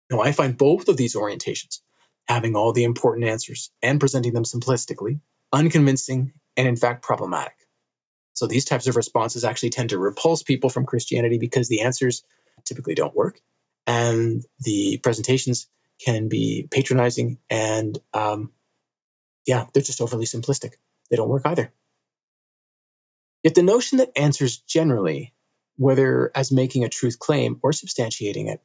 Now, 0.09 0.21
I 0.21 0.31
find 0.31 0.57
both 0.57 0.87
of 0.89 0.97
these 0.97 1.15
orientations, 1.15 1.79
having 2.27 2.55
all 2.55 2.73
the 2.73 2.85
important 2.85 3.27
answers 3.27 3.71
and 3.81 3.99
presenting 3.99 4.33
them 4.33 4.43
simplistically, 4.43 5.19
unconvincing, 5.51 6.33
and 6.55 6.67
in 6.67 6.75
fact 6.75 7.03
problematic. 7.03 7.55
So 8.33 8.47
these 8.47 8.65
types 8.65 8.87
of 8.87 8.95
responses 8.95 9.43
actually 9.43 9.71
tend 9.71 9.89
to 9.89 9.97
repulse 9.97 10.43
people 10.43 10.69
from 10.69 10.85
Christianity 10.85 11.37
because 11.37 11.67
the 11.67 11.81
answers 11.81 12.23
typically 12.65 12.95
don't 12.95 13.15
work, 13.15 13.39
and 13.87 14.43
the 14.59 14.99
presentations 15.01 15.67
can 16.05 16.27
be 16.27 16.67
patronizing 16.69 17.39
and, 17.49 17.97
um, 18.13 18.51
yeah, 19.47 19.65
they're 19.73 19.81
just 19.81 20.01
overly 20.01 20.25
simplistic. 20.25 20.73
They 21.09 21.15
don't 21.15 21.29
work 21.29 21.43
either. 21.45 21.71
Yet 23.43 23.55
the 23.55 23.63
notion 23.63 23.99
that 23.99 24.17
answers 24.17 24.57
generally, 24.57 25.33
whether 25.77 26.31
as 26.35 26.51
making 26.51 26.83
a 26.83 26.89
truth 26.89 27.17
claim 27.17 27.59
or 27.63 27.71
substantiating 27.71 28.51
it, 28.51 28.61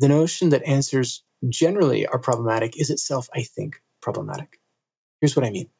the 0.00 0.08
notion 0.08 0.50
that 0.50 0.66
answers 0.66 1.22
generally 1.48 2.06
are 2.06 2.18
problematic 2.18 2.78
is 2.80 2.90
itself, 2.90 3.28
I 3.34 3.42
think, 3.42 3.80
problematic. 4.00 4.60
Here's 5.20 5.36
what 5.36 5.46
I 5.46 5.50
mean. 5.50 5.70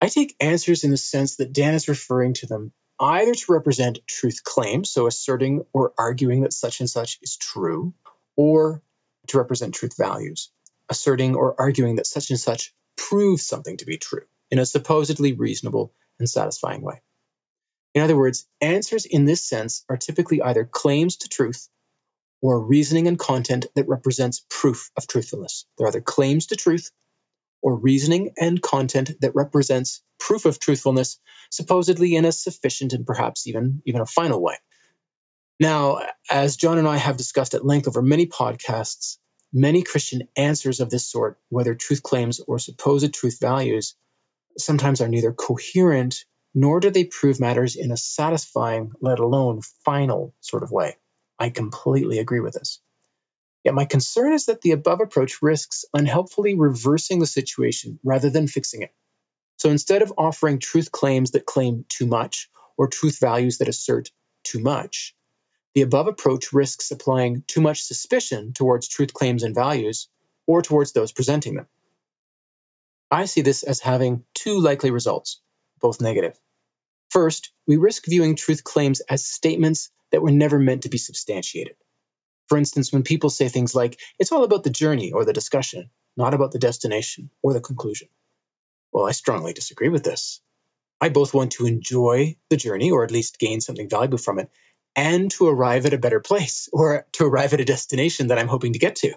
I 0.00 0.08
take 0.08 0.36
answers 0.40 0.84
in 0.84 0.90
the 0.90 0.96
sense 0.96 1.36
that 1.36 1.52
Dan 1.52 1.74
is 1.74 1.88
referring 1.88 2.34
to 2.34 2.46
them 2.46 2.72
either 3.00 3.34
to 3.34 3.52
represent 3.52 4.00
truth 4.06 4.42
claims, 4.44 4.90
so 4.90 5.06
asserting 5.06 5.64
or 5.72 5.92
arguing 5.98 6.42
that 6.42 6.52
such 6.52 6.80
and 6.80 6.90
such 6.90 7.18
is 7.22 7.36
true, 7.36 7.94
or 8.36 8.82
to 9.28 9.38
represent 9.38 9.74
truth 9.74 9.96
values, 9.96 10.50
asserting 10.88 11.36
or 11.36 11.60
arguing 11.60 11.96
that 11.96 12.06
such 12.06 12.30
and 12.30 12.40
such 12.40 12.74
proves 12.96 13.44
something 13.44 13.76
to 13.76 13.86
be 13.86 13.98
true 13.98 14.24
in 14.50 14.58
a 14.58 14.66
supposedly 14.66 15.32
reasonable 15.32 15.92
and 16.18 16.28
satisfying 16.28 16.82
way. 16.82 17.00
In 17.94 18.02
other 18.02 18.16
words, 18.16 18.46
answers 18.60 19.06
in 19.06 19.24
this 19.24 19.44
sense 19.44 19.84
are 19.88 19.96
typically 19.96 20.42
either 20.42 20.64
claims 20.64 21.16
to 21.18 21.28
truth 21.28 21.68
or 22.40 22.60
reasoning 22.60 23.08
and 23.08 23.18
content 23.18 23.66
that 23.74 23.88
represents 23.88 24.44
proof 24.48 24.90
of 24.96 25.06
truthfulness. 25.06 25.66
They're 25.76 25.88
either 25.88 26.00
claims 26.00 26.46
to 26.46 26.56
truth 26.56 26.90
or 27.62 27.76
reasoning 27.76 28.32
and 28.38 28.60
content 28.62 29.10
that 29.20 29.34
represents 29.34 30.02
proof 30.18 30.44
of 30.44 30.60
truthfulness, 30.60 31.18
supposedly 31.50 32.16
in 32.16 32.24
a 32.24 32.32
sufficient 32.32 32.92
and 32.92 33.06
perhaps 33.06 33.46
even, 33.46 33.82
even 33.84 34.00
a 34.00 34.06
final 34.06 34.42
way. 34.42 34.56
Now, 35.60 36.00
as 36.30 36.56
John 36.56 36.78
and 36.78 36.86
I 36.86 36.96
have 36.96 37.16
discussed 37.16 37.54
at 37.54 37.66
length 37.66 37.88
over 37.88 38.02
many 38.02 38.26
podcasts, 38.26 39.18
many 39.52 39.82
Christian 39.82 40.28
answers 40.36 40.80
of 40.80 40.90
this 40.90 41.06
sort, 41.06 41.38
whether 41.48 41.74
truth 41.74 42.02
claims 42.02 42.40
or 42.40 42.58
supposed 42.58 43.12
truth 43.12 43.38
values, 43.40 43.96
sometimes 44.56 45.00
are 45.00 45.08
neither 45.08 45.32
coherent 45.32 46.24
nor 46.54 46.80
do 46.80 46.90
they 46.90 47.04
prove 47.04 47.40
matters 47.40 47.76
in 47.76 47.90
a 47.92 47.96
satisfying, 47.96 48.92
let 49.00 49.18
alone 49.18 49.60
final 49.84 50.34
sort 50.40 50.62
of 50.62 50.70
way. 50.70 50.96
I 51.38 51.50
completely 51.50 52.18
agree 52.18 52.40
with 52.40 52.54
this. 52.54 52.80
Yet 53.64 53.74
my 53.74 53.84
concern 53.84 54.32
is 54.32 54.46
that 54.46 54.60
the 54.60 54.70
above 54.72 55.00
approach 55.00 55.42
risks 55.42 55.84
unhelpfully 55.92 56.54
reversing 56.54 57.18
the 57.18 57.26
situation 57.26 57.98
rather 58.04 58.30
than 58.30 58.46
fixing 58.46 58.82
it. 58.82 58.94
So 59.56 59.70
instead 59.70 60.02
of 60.02 60.12
offering 60.16 60.58
truth 60.58 60.92
claims 60.92 61.32
that 61.32 61.44
claim 61.44 61.84
too 61.88 62.06
much 62.06 62.48
or 62.76 62.86
truth 62.86 63.18
values 63.18 63.58
that 63.58 63.68
assert 63.68 64.10
too 64.44 64.60
much, 64.60 65.16
the 65.74 65.82
above 65.82 66.06
approach 66.06 66.52
risks 66.52 66.90
applying 66.90 67.42
too 67.46 67.60
much 67.60 67.82
suspicion 67.82 68.52
towards 68.52 68.88
truth 68.88 69.12
claims 69.12 69.42
and 69.42 69.54
values 69.54 70.08
or 70.46 70.62
towards 70.62 70.92
those 70.92 71.12
presenting 71.12 71.54
them. 71.54 71.66
I 73.10 73.24
see 73.24 73.40
this 73.40 73.62
as 73.62 73.80
having 73.80 74.24
two 74.34 74.60
likely 74.60 74.90
results, 74.90 75.40
both 75.80 76.00
negative. 76.00 76.38
First, 77.10 77.52
we 77.66 77.76
risk 77.76 78.04
viewing 78.06 78.36
truth 78.36 78.64
claims 78.64 79.00
as 79.00 79.24
statements 79.24 79.90
that 80.12 80.22
were 80.22 80.30
never 80.30 80.58
meant 80.58 80.82
to 80.82 80.88
be 80.88 80.98
substantiated. 80.98 81.76
For 82.48 82.58
instance, 82.58 82.92
when 82.92 83.02
people 83.02 83.30
say 83.30 83.48
things 83.48 83.74
like, 83.74 83.98
it's 84.18 84.32
all 84.32 84.44
about 84.44 84.64
the 84.64 84.70
journey 84.70 85.12
or 85.12 85.24
the 85.24 85.32
discussion, 85.32 85.90
not 86.16 86.34
about 86.34 86.52
the 86.52 86.58
destination 86.58 87.30
or 87.42 87.52
the 87.52 87.60
conclusion. 87.60 88.08
Well, 88.92 89.06
I 89.06 89.12
strongly 89.12 89.52
disagree 89.52 89.90
with 89.90 90.02
this. 90.02 90.40
I 91.00 91.10
both 91.10 91.34
want 91.34 91.52
to 91.52 91.66
enjoy 91.66 92.36
the 92.50 92.56
journey 92.56 92.90
or 92.90 93.04
at 93.04 93.10
least 93.10 93.38
gain 93.38 93.60
something 93.60 93.88
valuable 93.88 94.18
from 94.18 94.38
it 94.38 94.50
and 94.96 95.30
to 95.32 95.46
arrive 95.46 95.86
at 95.86 95.92
a 95.92 95.98
better 95.98 96.20
place 96.20 96.68
or 96.72 97.06
to 97.12 97.24
arrive 97.24 97.52
at 97.54 97.60
a 97.60 97.64
destination 97.64 98.28
that 98.28 98.38
I'm 98.38 98.48
hoping 98.48 98.72
to 98.72 98.78
get 98.78 98.96
to, 98.96 99.14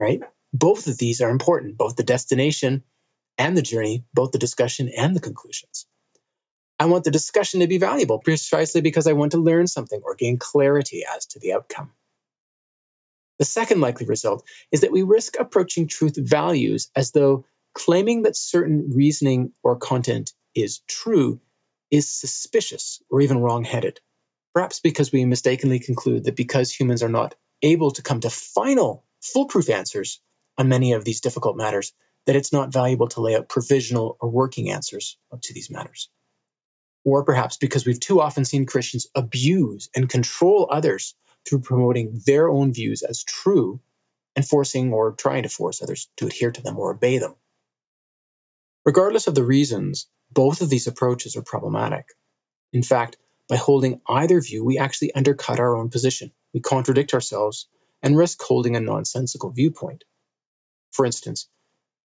right? 0.00 0.20
Both 0.52 0.86
of 0.86 0.98
these 0.98 1.20
are 1.20 1.30
important, 1.30 1.76
both 1.76 1.96
the 1.96 2.02
destination 2.02 2.82
and 3.38 3.56
the 3.56 3.62
journey, 3.62 4.04
both 4.14 4.32
the 4.32 4.38
discussion 4.38 4.88
and 4.88 5.14
the 5.14 5.20
conclusions. 5.20 5.86
I 6.78 6.86
want 6.86 7.04
the 7.04 7.10
discussion 7.10 7.60
to 7.60 7.66
be 7.66 7.78
valuable 7.78 8.18
precisely 8.18 8.80
because 8.80 9.06
I 9.06 9.12
want 9.14 9.32
to 9.32 9.38
learn 9.38 9.66
something 9.66 10.00
or 10.04 10.14
gain 10.14 10.38
clarity 10.38 11.04
as 11.04 11.26
to 11.26 11.38
the 11.38 11.54
outcome. 11.54 11.92
The 13.38 13.44
second 13.44 13.80
likely 13.80 14.06
result 14.06 14.46
is 14.72 14.80
that 14.82 14.92
we 14.92 15.02
risk 15.02 15.36
approaching 15.38 15.88
truth 15.88 16.16
values 16.16 16.90
as 16.96 17.12
though 17.12 17.44
claiming 17.74 18.22
that 18.22 18.36
certain 18.36 18.92
reasoning 18.94 19.52
or 19.62 19.76
content 19.76 20.32
is 20.54 20.80
true 20.88 21.40
is 21.90 22.08
suspicious 22.08 23.02
or 23.10 23.20
even 23.20 23.38
wrong 23.38 23.64
headed. 23.64 24.00
Perhaps 24.54 24.80
because 24.80 25.12
we 25.12 25.24
mistakenly 25.24 25.78
conclude 25.78 26.24
that 26.24 26.36
because 26.36 26.72
humans 26.72 27.02
are 27.02 27.10
not 27.10 27.34
able 27.62 27.90
to 27.92 28.02
come 28.02 28.20
to 28.20 28.30
final, 28.30 29.04
foolproof 29.20 29.68
answers 29.68 30.20
on 30.56 30.68
many 30.68 30.94
of 30.94 31.04
these 31.04 31.20
difficult 31.20 31.56
matters, 31.56 31.92
that 32.24 32.36
it's 32.36 32.52
not 32.52 32.72
valuable 32.72 33.08
to 33.08 33.20
lay 33.20 33.36
out 33.36 33.48
provisional 33.48 34.16
or 34.20 34.30
working 34.30 34.70
answers 34.70 35.18
to 35.42 35.52
these 35.52 35.70
matters 35.70 36.08
or 37.06 37.24
perhaps 37.24 37.56
because 37.56 37.86
we've 37.86 38.00
too 38.00 38.20
often 38.20 38.44
seen 38.44 38.66
Christians 38.66 39.06
abuse 39.14 39.88
and 39.94 40.08
control 40.08 40.68
others 40.70 41.14
through 41.46 41.60
promoting 41.60 42.20
their 42.26 42.48
own 42.48 42.72
views 42.72 43.02
as 43.02 43.24
true 43.24 43.80
and 44.34 44.46
forcing 44.46 44.92
or 44.92 45.12
trying 45.12 45.44
to 45.44 45.48
force 45.48 45.82
others 45.82 46.08
to 46.16 46.26
adhere 46.26 46.50
to 46.50 46.62
them 46.62 46.78
or 46.78 46.92
obey 46.92 47.18
them. 47.18 47.34
Regardless 48.84 49.26
of 49.26 49.34
the 49.34 49.44
reasons, 49.44 50.08
both 50.30 50.60
of 50.60 50.70
these 50.70 50.86
approaches 50.86 51.36
are 51.36 51.42
problematic. 51.42 52.06
In 52.72 52.82
fact, 52.82 53.16
by 53.48 53.56
holding 53.56 54.00
either 54.08 54.40
view, 54.40 54.64
we 54.64 54.78
actually 54.78 55.14
undercut 55.14 55.60
our 55.60 55.76
own 55.76 55.88
position. 55.88 56.32
We 56.52 56.60
contradict 56.60 57.14
ourselves 57.14 57.68
and 58.02 58.16
risk 58.16 58.42
holding 58.42 58.76
a 58.76 58.80
nonsensical 58.80 59.50
viewpoint. 59.50 60.04
For 60.92 61.06
instance, 61.06 61.48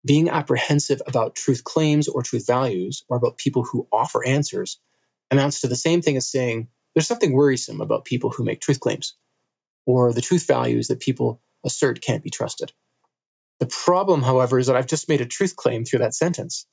being 0.05 0.29
apprehensive 0.29 1.01
about 1.05 1.35
truth 1.35 1.63
claims 1.63 2.07
or 2.07 2.23
truth 2.23 2.47
values, 2.47 3.03
or 3.07 3.17
about 3.17 3.37
people 3.37 3.63
who 3.63 3.87
offer 3.91 4.25
answers, 4.25 4.79
amounts 5.29 5.61
to 5.61 5.67
the 5.67 5.75
same 5.75 6.01
thing 6.01 6.17
as 6.17 6.27
saying 6.27 6.69
there's 6.93 7.07
something 7.07 7.33
worrisome 7.33 7.81
about 7.81 8.05
people 8.05 8.31
who 8.31 8.43
make 8.43 8.61
truth 8.61 8.79
claims 8.79 9.15
or 9.85 10.13
the 10.13 10.21
truth 10.21 10.47
values 10.47 10.87
that 10.87 10.99
people 10.99 11.41
assert 11.65 12.01
can't 12.01 12.23
be 12.23 12.29
trusted. 12.29 12.71
The 13.59 13.67
problem, 13.67 14.21
however, 14.21 14.57
is 14.57 14.67
that 14.67 14.75
I've 14.75 14.87
just 14.87 15.09
made 15.09 15.21
a 15.21 15.25
truth 15.25 15.55
claim 15.55 15.85
through 15.85 15.99
that 15.99 16.15
sentence, 16.15 16.65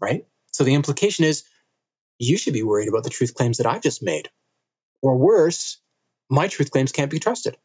right? 0.00 0.26
So 0.52 0.64
the 0.64 0.74
implication 0.74 1.24
is 1.24 1.44
you 2.18 2.36
should 2.36 2.52
be 2.52 2.62
worried 2.62 2.88
about 2.88 3.04
the 3.04 3.10
truth 3.10 3.34
claims 3.34 3.58
that 3.58 3.66
I've 3.66 3.82
just 3.82 4.02
made. 4.02 4.28
Or 5.02 5.16
worse, 5.16 5.78
my 6.30 6.48
truth 6.48 6.70
claims 6.70 6.92
can't 6.92 7.10
be 7.10 7.18
trusted. 7.18 7.56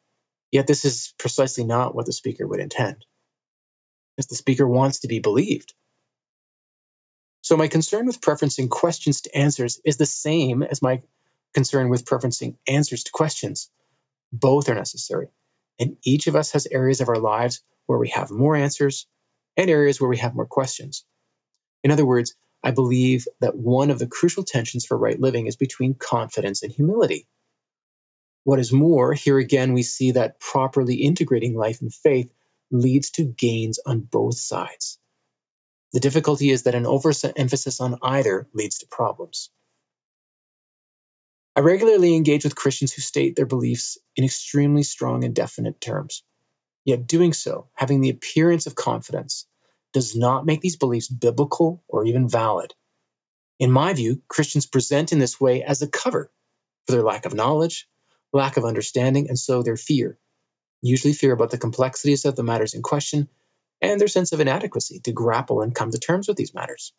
Yet 0.51 0.67
this 0.67 0.85
is 0.85 1.13
precisely 1.17 1.63
not 1.63 1.93
what 1.93 2.05
the 2.05 2.13
speaker 2.13 2.47
would 2.47 2.59
intend. 2.59 3.05
Because 4.15 4.27
the 4.27 4.35
speaker 4.35 4.67
wants 4.67 5.01
to 5.01 5.07
be 5.07 5.19
believed. 5.19 5.73
So 7.41 7.55
my 7.55 7.67
concern 7.67 8.05
with 8.05 8.21
preferencing 8.21 8.69
questions 8.69 9.21
to 9.21 9.35
answers 9.35 9.79
is 9.85 9.97
the 9.97 10.05
same 10.05 10.63
as 10.63 10.81
my 10.81 11.01
concern 11.53 11.89
with 11.89 12.05
preferencing 12.05 12.55
answers 12.67 13.03
to 13.05 13.12
questions. 13.12 13.69
Both 14.31 14.69
are 14.69 14.75
necessary. 14.75 15.29
And 15.79 15.97
each 16.03 16.27
of 16.27 16.35
us 16.35 16.51
has 16.51 16.67
areas 16.67 17.01
of 17.01 17.09
our 17.09 17.19
lives 17.19 17.61
where 17.87 17.99
we 17.99 18.09
have 18.09 18.31
more 18.31 18.55
answers 18.55 19.07
and 19.57 19.69
areas 19.69 19.99
where 19.99 20.09
we 20.09 20.17
have 20.17 20.35
more 20.35 20.45
questions. 20.45 21.05
In 21.83 21.91
other 21.91 22.05
words, 22.05 22.35
I 22.63 22.71
believe 22.71 23.27
that 23.39 23.56
one 23.56 23.89
of 23.89 23.99
the 23.99 24.08
crucial 24.08 24.43
tensions 24.43 24.85
for 24.85 24.97
right 24.97 25.19
living 25.19 25.47
is 25.47 25.56
between 25.56 25.93
confidence 25.95 26.63
and 26.63 26.71
humility. 26.71 27.27
What 28.43 28.60
is 28.60 28.73
more, 28.73 29.13
here 29.13 29.37
again, 29.37 29.73
we 29.73 29.83
see 29.83 30.12
that 30.12 30.39
properly 30.39 30.95
integrating 30.95 31.56
life 31.56 31.81
and 31.81 31.93
faith 31.93 32.31
leads 32.71 33.12
to 33.12 33.23
gains 33.23 33.79
on 33.85 34.01
both 34.01 34.37
sides. 34.37 34.99
The 35.93 35.99
difficulty 35.99 36.51
is 36.51 36.63
that 36.63 36.75
an 36.75 36.85
overemphasis 36.85 37.81
on 37.81 37.97
either 38.01 38.47
leads 38.54 38.79
to 38.79 38.87
problems. 38.87 39.49
I 41.60 41.62
regularly 41.62 42.15
engage 42.15 42.45
with 42.45 42.55
Christians 42.55 42.93
who 42.93 43.01
state 43.01 43.35
their 43.35 43.45
beliefs 43.45 43.97
in 44.15 44.23
extremely 44.23 44.83
strong 44.83 45.25
and 45.25 45.35
definite 45.35 45.81
terms. 45.81 46.23
Yet 46.85 47.05
doing 47.05 47.33
so, 47.33 47.67
having 47.73 47.99
the 47.99 48.12
appearance 48.12 48.65
of 48.65 48.75
confidence, 48.75 49.45
does 49.91 50.15
not 50.15 50.45
make 50.45 50.62
these 50.62 50.77
beliefs 50.77 51.10
biblical 51.10 51.83
or 51.89 52.05
even 52.05 52.29
valid. 52.29 52.73
In 53.60 53.73
my 53.73 53.91
view, 53.91 54.21
Christians 54.29 54.67
present 54.67 55.12
in 55.12 55.19
this 55.19 55.41
way 55.41 55.62
as 55.62 55.81
a 55.81 55.89
cover 55.89 56.31
for 56.87 56.93
their 56.93 57.03
lack 57.03 57.25
of 57.25 57.33
knowledge, 57.33 57.89
lack 58.31 58.55
of 58.55 58.63
understanding, 58.63 59.27
and 59.27 59.37
so 59.37 59.62
their 59.62 59.75
fear. 59.75 60.17
Usually 60.81 61.12
fear 61.12 61.33
about 61.33 61.51
the 61.51 61.57
complexities 61.57 62.23
of 62.23 62.37
the 62.37 62.43
matters 62.43 62.73
in 62.73 62.83
question 62.83 63.27
and 63.81 63.99
their 63.99 64.07
sense 64.07 64.31
of 64.31 64.39
inadequacy 64.39 65.01
to 65.01 65.12
grapple 65.12 65.62
and 65.62 65.75
come 65.75 65.91
to 65.91 65.99
terms 65.99 66.29
with 66.29 66.37
these 66.37 66.53
matters. 66.53 66.93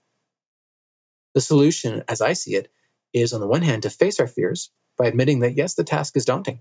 The 1.32 1.40
solution, 1.40 2.04
as 2.08 2.20
I 2.20 2.34
see 2.34 2.56
it, 2.56 2.70
is 3.12 3.32
on 3.32 3.40
the 3.40 3.46
one 3.46 3.62
hand 3.62 3.82
to 3.82 3.90
face 3.90 4.20
our 4.20 4.26
fears 4.26 4.70
by 4.96 5.06
admitting 5.06 5.40
that 5.40 5.56
yes, 5.56 5.74
the 5.74 5.84
task 5.84 6.16
is 6.16 6.24
daunting, 6.24 6.60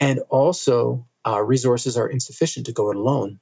and 0.00 0.20
also 0.28 1.06
our 1.24 1.44
resources 1.44 1.96
are 1.96 2.08
insufficient 2.08 2.66
to 2.66 2.72
go 2.72 2.90
it 2.90 2.96
alone. 2.96 3.40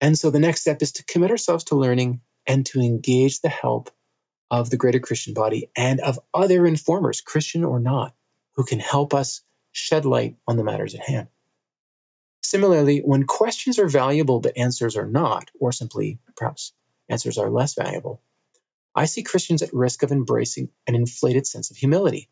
And 0.00 0.18
so 0.18 0.30
the 0.30 0.40
next 0.40 0.60
step 0.60 0.82
is 0.82 0.92
to 0.92 1.04
commit 1.04 1.30
ourselves 1.30 1.64
to 1.64 1.76
learning 1.76 2.20
and 2.46 2.66
to 2.66 2.80
engage 2.80 3.40
the 3.40 3.48
help 3.48 3.90
of 4.50 4.70
the 4.70 4.76
greater 4.76 5.00
Christian 5.00 5.34
body 5.34 5.70
and 5.76 6.00
of 6.00 6.20
other 6.32 6.66
informers, 6.66 7.20
Christian 7.20 7.64
or 7.64 7.80
not, 7.80 8.14
who 8.56 8.64
can 8.64 8.78
help 8.78 9.14
us 9.14 9.42
shed 9.72 10.04
light 10.04 10.36
on 10.46 10.56
the 10.56 10.64
matters 10.64 10.94
at 10.94 11.00
hand. 11.00 11.28
Similarly, 12.42 13.00
when 13.00 13.24
questions 13.24 13.78
are 13.78 13.88
valuable 13.88 14.40
but 14.40 14.58
answers 14.58 14.96
are 14.96 15.06
not, 15.06 15.50
or 15.58 15.72
simply 15.72 16.18
perhaps 16.36 16.72
answers 17.08 17.38
are 17.38 17.50
less 17.50 17.74
valuable, 17.74 18.20
I 18.94 19.06
see 19.06 19.22
Christians 19.22 19.62
at 19.62 19.74
risk 19.74 20.02
of 20.02 20.12
embracing 20.12 20.68
an 20.86 20.94
inflated 20.94 21.46
sense 21.46 21.70
of 21.70 21.76
humility. 21.76 22.28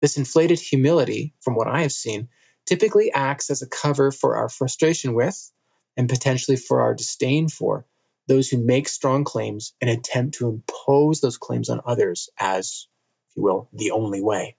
This 0.00 0.16
inflated 0.16 0.60
humility, 0.60 1.34
from 1.40 1.54
what 1.54 1.66
I 1.66 1.82
have 1.82 1.92
seen, 1.92 2.28
typically 2.66 3.12
acts 3.12 3.50
as 3.50 3.62
a 3.62 3.68
cover 3.68 4.12
for 4.12 4.36
our 4.36 4.48
frustration 4.48 5.14
with, 5.14 5.50
and 5.96 6.08
potentially 6.08 6.56
for 6.56 6.82
our 6.82 6.94
disdain 6.94 7.48
for, 7.48 7.86
those 8.26 8.48
who 8.48 8.64
make 8.64 8.88
strong 8.88 9.24
claims 9.24 9.74
and 9.80 9.90
attempt 9.90 10.36
to 10.36 10.48
impose 10.48 11.20
those 11.20 11.36
claims 11.36 11.68
on 11.68 11.80
others 11.84 12.28
as, 12.38 12.86
if 13.30 13.36
you 13.36 13.42
will, 13.42 13.68
the 13.72 13.90
only 13.90 14.22
way. 14.22 14.56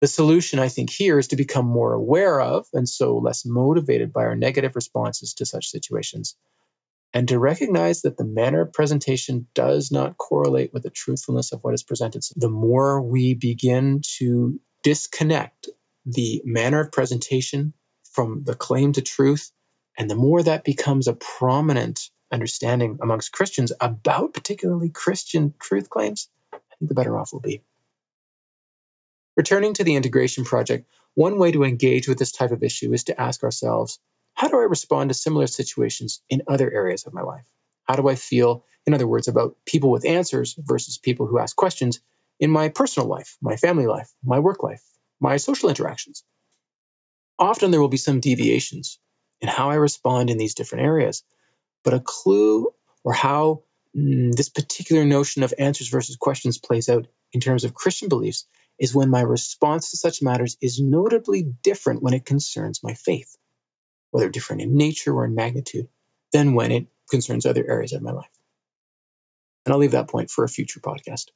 The 0.00 0.06
solution, 0.06 0.58
I 0.58 0.68
think, 0.68 0.90
here 0.90 1.18
is 1.18 1.28
to 1.28 1.36
become 1.36 1.66
more 1.66 1.92
aware 1.92 2.40
of 2.40 2.66
and 2.72 2.88
so 2.88 3.18
less 3.18 3.44
motivated 3.44 4.12
by 4.12 4.22
our 4.22 4.36
negative 4.36 4.76
responses 4.76 5.34
to 5.34 5.46
such 5.46 5.70
situations, 5.70 6.36
and 7.14 7.28
to 7.28 7.38
recognize 7.38 8.02
that 8.02 8.16
the 8.16 8.24
manner 8.24 8.62
of 8.62 8.72
presentation 8.72 9.46
does 9.54 9.90
not 9.90 10.18
correlate 10.18 10.72
with 10.72 10.82
the 10.82 10.90
truthfulness 10.90 11.52
of 11.52 11.60
what 11.62 11.74
is 11.74 11.82
presented. 11.82 12.22
So 12.22 12.34
the 12.36 12.50
more 12.50 13.00
we 13.00 13.34
begin 13.34 14.02
to 14.18 14.60
disconnect 14.82 15.68
the 16.04 16.42
manner 16.44 16.80
of 16.80 16.92
presentation 16.92 17.72
from 18.12 18.44
the 18.44 18.54
claim 18.54 18.92
to 18.92 19.02
truth, 19.02 19.50
and 19.96 20.10
the 20.10 20.14
more 20.14 20.42
that 20.42 20.64
becomes 20.64 21.08
a 21.08 21.14
prominent 21.14 22.10
understanding 22.30 22.98
amongst 23.02 23.32
Christians 23.32 23.72
about 23.80 24.34
particularly 24.34 24.90
Christian 24.90 25.54
truth 25.58 25.88
claims, 25.88 26.28
I 26.52 26.58
think 26.78 26.88
the 26.88 26.94
better 26.94 27.18
off 27.18 27.32
we'll 27.32 27.40
be. 27.40 27.62
Returning 29.36 29.74
to 29.74 29.84
the 29.84 29.96
integration 29.96 30.44
project, 30.44 30.88
one 31.14 31.38
way 31.38 31.52
to 31.52 31.64
engage 31.64 32.08
with 32.08 32.18
this 32.18 32.32
type 32.32 32.50
of 32.50 32.62
issue 32.62 32.92
is 32.92 33.04
to 33.04 33.20
ask 33.20 33.42
ourselves 33.44 33.98
how 34.38 34.46
do 34.46 34.56
I 34.56 34.66
respond 34.66 35.10
to 35.10 35.14
similar 35.14 35.48
situations 35.48 36.22
in 36.30 36.42
other 36.46 36.72
areas 36.72 37.06
of 37.06 37.12
my 37.12 37.22
life? 37.22 37.44
How 37.82 37.96
do 37.96 38.08
I 38.08 38.14
feel, 38.14 38.64
in 38.86 38.94
other 38.94 39.04
words, 39.08 39.26
about 39.26 39.56
people 39.66 39.90
with 39.90 40.06
answers 40.06 40.54
versus 40.56 40.96
people 40.96 41.26
who 41.26 41.40
ask 41.40 41.56
questions 41.56 41.98
in 42.38 42.48
my 42.48 42.68
personal 42.68 43.08
life, 43.08 43.36
my 43.42 43.56
family 43.56 43.88
life, 43.88 44.08
my 44.22 44.38
work 44.38 44.62
life, 44.62 44.80
my 45.18 45.38
social 45.38 45.70
interactions? 45.70 46.22
Often 47.36 47.72
there 47.72 47.80
will 47.80 47.88
be 47.88 47.96
some 47.96 48.20
deviations 48.20 49.00
in 49.40 49.48
how 49.48 49.70
I 49.70 49.74
respond 49.74 50.30
in 50.30 50.38
these 50.38 50.54
different 50.54 50.84
areas, 50.84 51.24
but 51.82 51.94
a 51.94 52.00
clue 52.00 52.68
or 53.02 53.14
how 53.14 53.64
mm, 53.96 54.32
this 54.36 54.50
particular 54.50 55.04
notion 55.04 55.42
of 55.42 55.52
answers 55.58 55.88
versus 55.88 56.14
questions 56.14 56.58
plays 56.58 56.88
out 56.88 57.08
in 57.32 57.40
terms 57.40 57.64
of 57.64 57.74
Christian 57.74 58.08
beliefs 58.08 58.46
is 58.78 58.94
when 58.94 59.10
my 59.10 59.22
response 59.22 59.90
to 59.90 59.96
such 59.96 60.22
matters 60.22 60.56
is 60.62 60.80
notably 60.80 61.42
different 61.42 62.04
when 62.04 62.14
it 62.14 62.24
concerns 62.24 62.84
my 62.84 62.94
faith, 62.94 63.36
whether 64.10 64.28
different 64.28 64.62
in 64.62 64.76
nature 64.76 65.14
or 65.14 65.24
in 65.24 65.34
magnitude, 65.34 65.88
than 66.32 66.54
when 66.54 66.72
it 66.72 66.86
concerns 67.10 67.46
other 67.46 67.64
areas 67.68 67.92
of 67.92 68.02
my 68.02 68.12
life. 68.12 68.30
And 69.64 69.72
I'll 69.72 69.78
leave 69.78 69.92
that 69.92 70.08
point 70.08 70.30
for 70.30 70.44
a 70.44 70.48
future 70.48 70.80
podcast. 70.80 71.28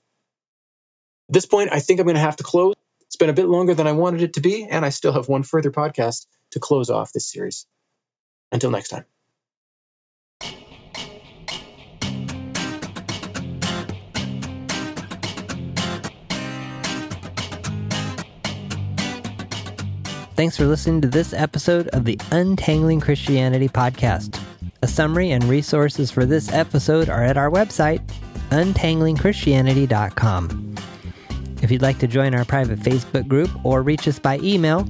At 1.29 1.35
this 1.35 1.47
point, 1.47 1.71
I 1.73 1.81
think 1.81 2.01
I'm 2.01 2.07
going 2.07 2.15
to 2.15 2.21
have 2.21 2.37
to 2.37 2.45
close. 2.45 2.75
It's 3.03 3.17
been 3.17 3.31
a 3.31 3.35
bit 3.35 3.47
longer 3.47 3.75
than 3.75 3.87
I 3.87 3.93
wanted 3.93 4.23
it 4.23 4.35
to 4.35 4.41
be, 4.41 4.65
and 4.65 4.85
I 4.85 4.89
still 4.89 5.13
have 5.13 5.29
one 5.29 5.43
further 5.43 5.71
podcast 5.71 6.27
to 6.53 6.61
close 6.61 6.91
off 6.91 7.13
this 7.13 7.31
series. 7.31 7.67
Until 8.51 8.71
next 8.71 8.89
time. 8.89 9.05
Thanks 20.43 20.57
for 20.57 20.67
listening 20.67 21.01
to 21.03 21.09
this 21.09 21.33
episode 21.33 21.87
of 21.91 22.05
the 22.05 22.19
Untangling 22.33 22.99
Christianity 22.99 23.69
podcast. 23.69 24.41
A 24.83 24.89
summary 24.89 25.31
and 25.31 25.45
resources 25.45 26.11
for 26.11 26.27
this 26.27 26.53
episode 26.53 27.09
are 27.09 27.23
at 27.23 27.37
our 27.37 27.49
website, 27.49 28.01
untanglingchristianity.com. 28.51 30.75
If 31.63 31.71
you'd 31.71 31.83
like 31.83 32.01
to 32.01 32.09
join 32.09 32.35
our 32.35 32.45
private 32.45 32.81
Facebook 32.81 33.29
group 33.29 33.53
or 33.65 33.83
reach 33.83 34.09
us 34.09 34.19
by 34.19 34.39
email, 34.39 34.85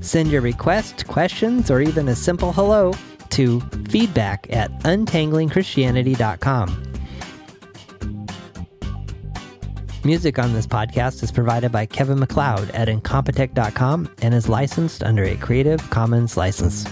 send 0.00 0.30
your 0.30 0.42
request, 0.42 1.06
questions, 1.06 1.70
or 1.70 1.80
even 1.80 2.08
a 2.08 2.14
simple 2.14 2.52
hello 2.52 2.92
to 3.30 3.60
feedback 3.88 4.46
at 4.50 4.70
untanglingchristianity.com. 4.80 6.87
Music 10.08 10.38
on 10.38 10.54
this 10.54 10.66
podcast 10.66 11.22
is 11.22 11.30
provided 11.30 11.70
by 11.70 11.84
Kevin 11.84 12.18
MacLeod 12.18 12.70
at 12.70 12.88
Incompetech.com 12.88 14.08
and 14.22 14.32
is 14.32 14.48
licensed 14.48 15.02
under 15.02 15.22
a 15.22 15.36
Creative 15.36 15.78
Commons 15.90 16.34
license. 16.34 16.86